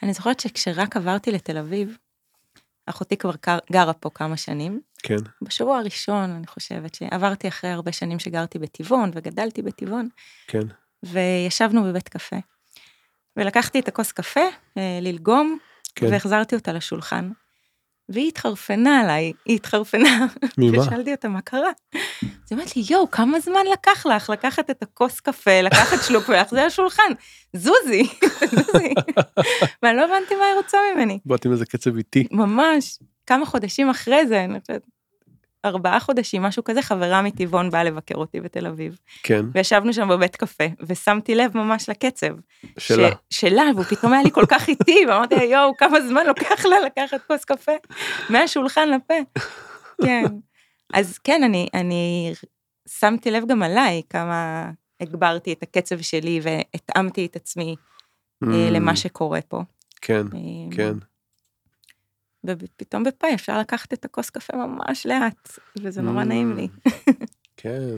[0.02, 1.96] אני זוכרת שכשרק עברתי לתל אביב,
[2.86, 3.32] אחותי כבר
[3.72, 4.80] גרה פה כמה שנים.
[5.02, 5.16] כן.
[5.42, 10.08] בשבוע הראשון, אני חושבת, שעברתי אחרי הרבה שנים שגרתי בטבעון וגדלתי בטבעון.
[10.46, 10.66] כן.
[11.02, 12.36] וישבנו בבית קפה.
[13.36, 14.40] ולקחתי את הכוס קפה,
[14.78, 15.58] אה, ללגום,
[15.94, 16.06] כן.
[16.10, 17.30] והחזרתי אותה לשולחן.
[18.08, 20.26] והיא התחרפנה עליי, היא התחרפנה.
[20.58, 20.80] ממה?
[20.80, 21.70] ושאלתי אותה מה קרה.
[21.92, 26.28] אז היא אומרת לי, יואו, כמה זמן לקח לך לקחת את הכוס קפה, לקחת שלוק
[26.28, 27.12] ולהחזיר לשולחן?
[27.52, 28.02] זוזי,
[28.54, 28.94] זוזי.
[29.82, 31.18] ואני לא הבנתי מה היא רוצה ממני.
[31.26, 32.26] באתי עם איזה קצב איטי.
[32.30, 32.98] ממש.
[33.26, 34.82] כמה חודשים אחרי זה, אני חושבת,
[35.64, 38.98] ארבעה חודשים, משהו כזה, חברה מטבעון באה לבקר אותי בתל אביב.
[39.22, 39.44] כן.
[39.54, 42.34] וישבנו שם בבית קפה, ושמתי לב ממש לקצב.
[42.78, 43.08] שלה.
[43.10, 43.40] ש...
[43.40, 47.20] שלה, והוא פתאום היה לי כל כך איטי, ואמרתי יואו, כמה זמן לוקח לה לקחת
[47.26, 47.72] כוס קפה
[48.30, 49.14] מהשולחן לפה.
[50.02, 50.24] כן.
[50.94, 52.32] אז כן, אני, אני
[52.88, 57.76] שמתי לב גם עליי כמה הגברתי את הקצב שלי והתאמתי את עצמי
[58.44, 58.48] mm.
[58.70, 59.62] למה שקורה פה.
[60.00, 60.26] כן,
[60.70, 60.94] כן.
[62.44, 66.24] ופתאום בפאי אפשר לקחת את הכוס קפה ממש לאט, וזה נורא mm.
[66.24, 66.68] נעים לי.
[67.56, 67.96] כן.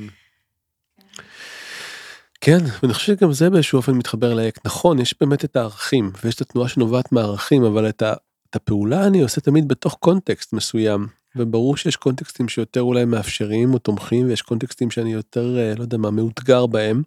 [2.40, 4.66] כן, ואני חושב שגם זה באיזשהו אופן מתחבר לאקט.
[4.66, 8.14] נכון, יש באמת את הערכים, ויש את התנועה שנובעת מהערכים, אבל את, ה,
[8.50, 11.06] את הפעולה אני עושה תמיד בתוך קונטקסט מסוים.
[11.36, 15.96] וברור שיש קונטקסטים שיותר אולי מאפשרים או תומכים, ויש קונטקסטים שאני יותר, אה, לא יודע
[15.96, 17.02] מה, מאותגר בהם.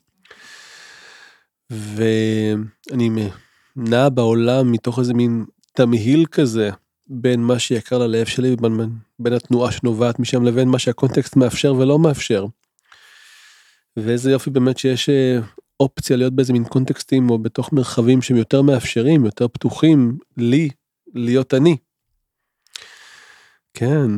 [1.69, 3.29] ואני
[3.75, 6.69] נע בעולם מתוך איזה מין תמהיל כזה
[7.09, 8.89] בין מה שיקר ללב שלי, בין,
[9.19, 12.45] בין התנועה שנובעת משם לבין מה שהקונטקסט מאפשר ולא מאפשר.
[13.97, 15.39] ואיזה יופי באמת שיש אה,
[15.79, 20.69] אופציה להיות באיזה מין קונטקסטים או בתוך מרחבים שהם יותר מאפשרים, יותר פתוחים לי
[21.13, 21.77] להיות אני.
[23.73, 24.11] כן,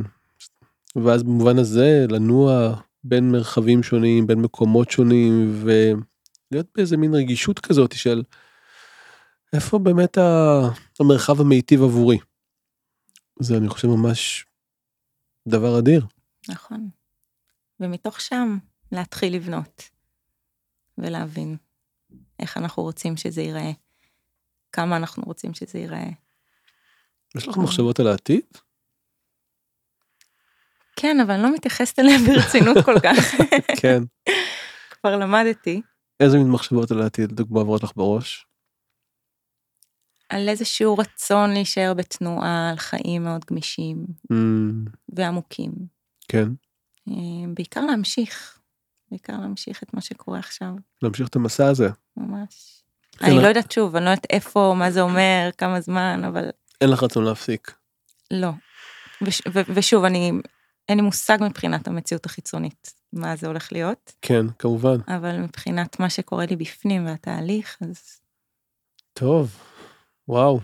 [0.96, 7.92] ואז במובן הזה לנוע בין מרחבים שונים, בין מקומות שונים, ולהיות באיזה מין רגישות כזאת
[7.92, 8.24] של
[9.54, 10.18] איפה באמת
[11.00, 12.18] המרחב המיטיב עבורי.
[13.42, 14.46] זה אני חושב ממש
[15.48, 16.06] דבר אדיר.
[16.50, 16.90] נכון.
[17.80, 18.58] ומתוך שם
[18.92, 19.90] להתחיל לבנות
[20.98, 21.58] ולהבין
[22.40, 23.72] איך אנחנו רוצים שזה ייראה,
[24.72, 26.10] כמה אנחנו רוצים שזה ייראה.
[27.36, 28.46] יש לך מחשבות על העתיד?
[30.96, 33.36] כן, אבל אני לא מתייחסת אליהם ברצינות כל כך.
[33.82, 34.04] כן.
[34.92, 35.82] כבר למדתי.
[36.20, 38.46] איזה מין מחשבות על העתיד, לדוגמה, עוברות לך בראש?
[40.32, 44.36] על איזשהו רצון להישאר בתנועה, על חיים מאוד גמישים mm.
[45.10, 45.72] ועמוקים.
[46.28, 46.48] כן.
[47.10, 47.14] אה,
[47.54, 48.60] בעיקר להמשיך,
[49.12, 50.74] בעיקר להמשיך את מה שקורה עכשיו.
[51.02, 51.90] להמשיך את המסע הזה.
[52.18, 52.84] ממש.
[53.12, 53.26] כן.
[53.26, 56.50] אני לא יודעת שוב, אני לא יודעת איפה, מה זה אומר, כמה זמן, אבל...
[56.82, 57.74] אין לך רצון להפסיק.
[58.32, 58.52] לא.
[59.22, 60.32] וש, ו, ושוב, אני,
[60.90, 64.14] אין לי מושג מבחינת המציאות החיצונית, מה זה הולך להיות.
[64.22, 64.98] כן, כמובן.
[65.08, 68.22] אבל מבחינת מה שקורה לי בפנים והתהליך, אז...
[69.14, 69.58] טוב,
[70.32, 70.60] וואו.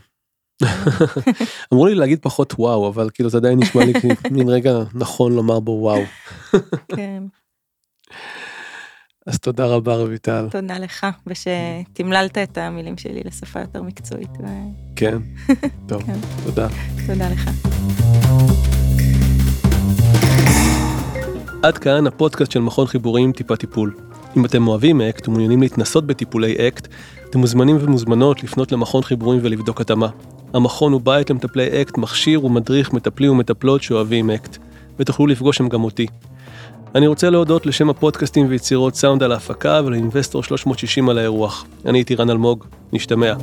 [1.74, 3.94] אמרו לי להגיד פחות וואו, אבל כאילו זה עדיין נשמע לי
[4.32, 6.02] מין רגע נכון לומר בו וואו.
[6.96, 7.24] כן.
[9.28, 10.48] אז תודה רבה רויטל.
[10.52, 14.30] תודה לך, ושתמללת את המילים שלי לשפה יותר מקצועית.
[14.40, 14.46] ו...
[14.96, 15.18] כן,
[15.90, 16.20] טוב, כן.
[16.44, 16.68] תודה.
[17.08, 17.50] תודה לך.
[21.64, 23.96] עד כאן הפודקאסט של מכון חיבורים טיפה טיפול.
[24.38, 26.88] אם אתם אוהבים אקט ומעוניינים להתנסות בטיפולי אקט,
[27.30, 30.08] אתם מוזמנים ומוזמנות לפנות למכון חיבורים ולבדוק התאמה.
[30.54, 34.58] המכון הוא בית למטפלי אקט, מכשיר ומדריך מטפלים ומטפלות שאוהבים אקט,
[35.00, 36.08] ותוכלו לפגוש שם גם אותי.
[36.96, 41.66] אני רוצה להודות לשם הפודקאסטים ויצירות סאונד על ההפקה ולאינבסטור 360 על האירוח.
[41.86, 43.34] אני איתי רן אלמוג, נשתמע.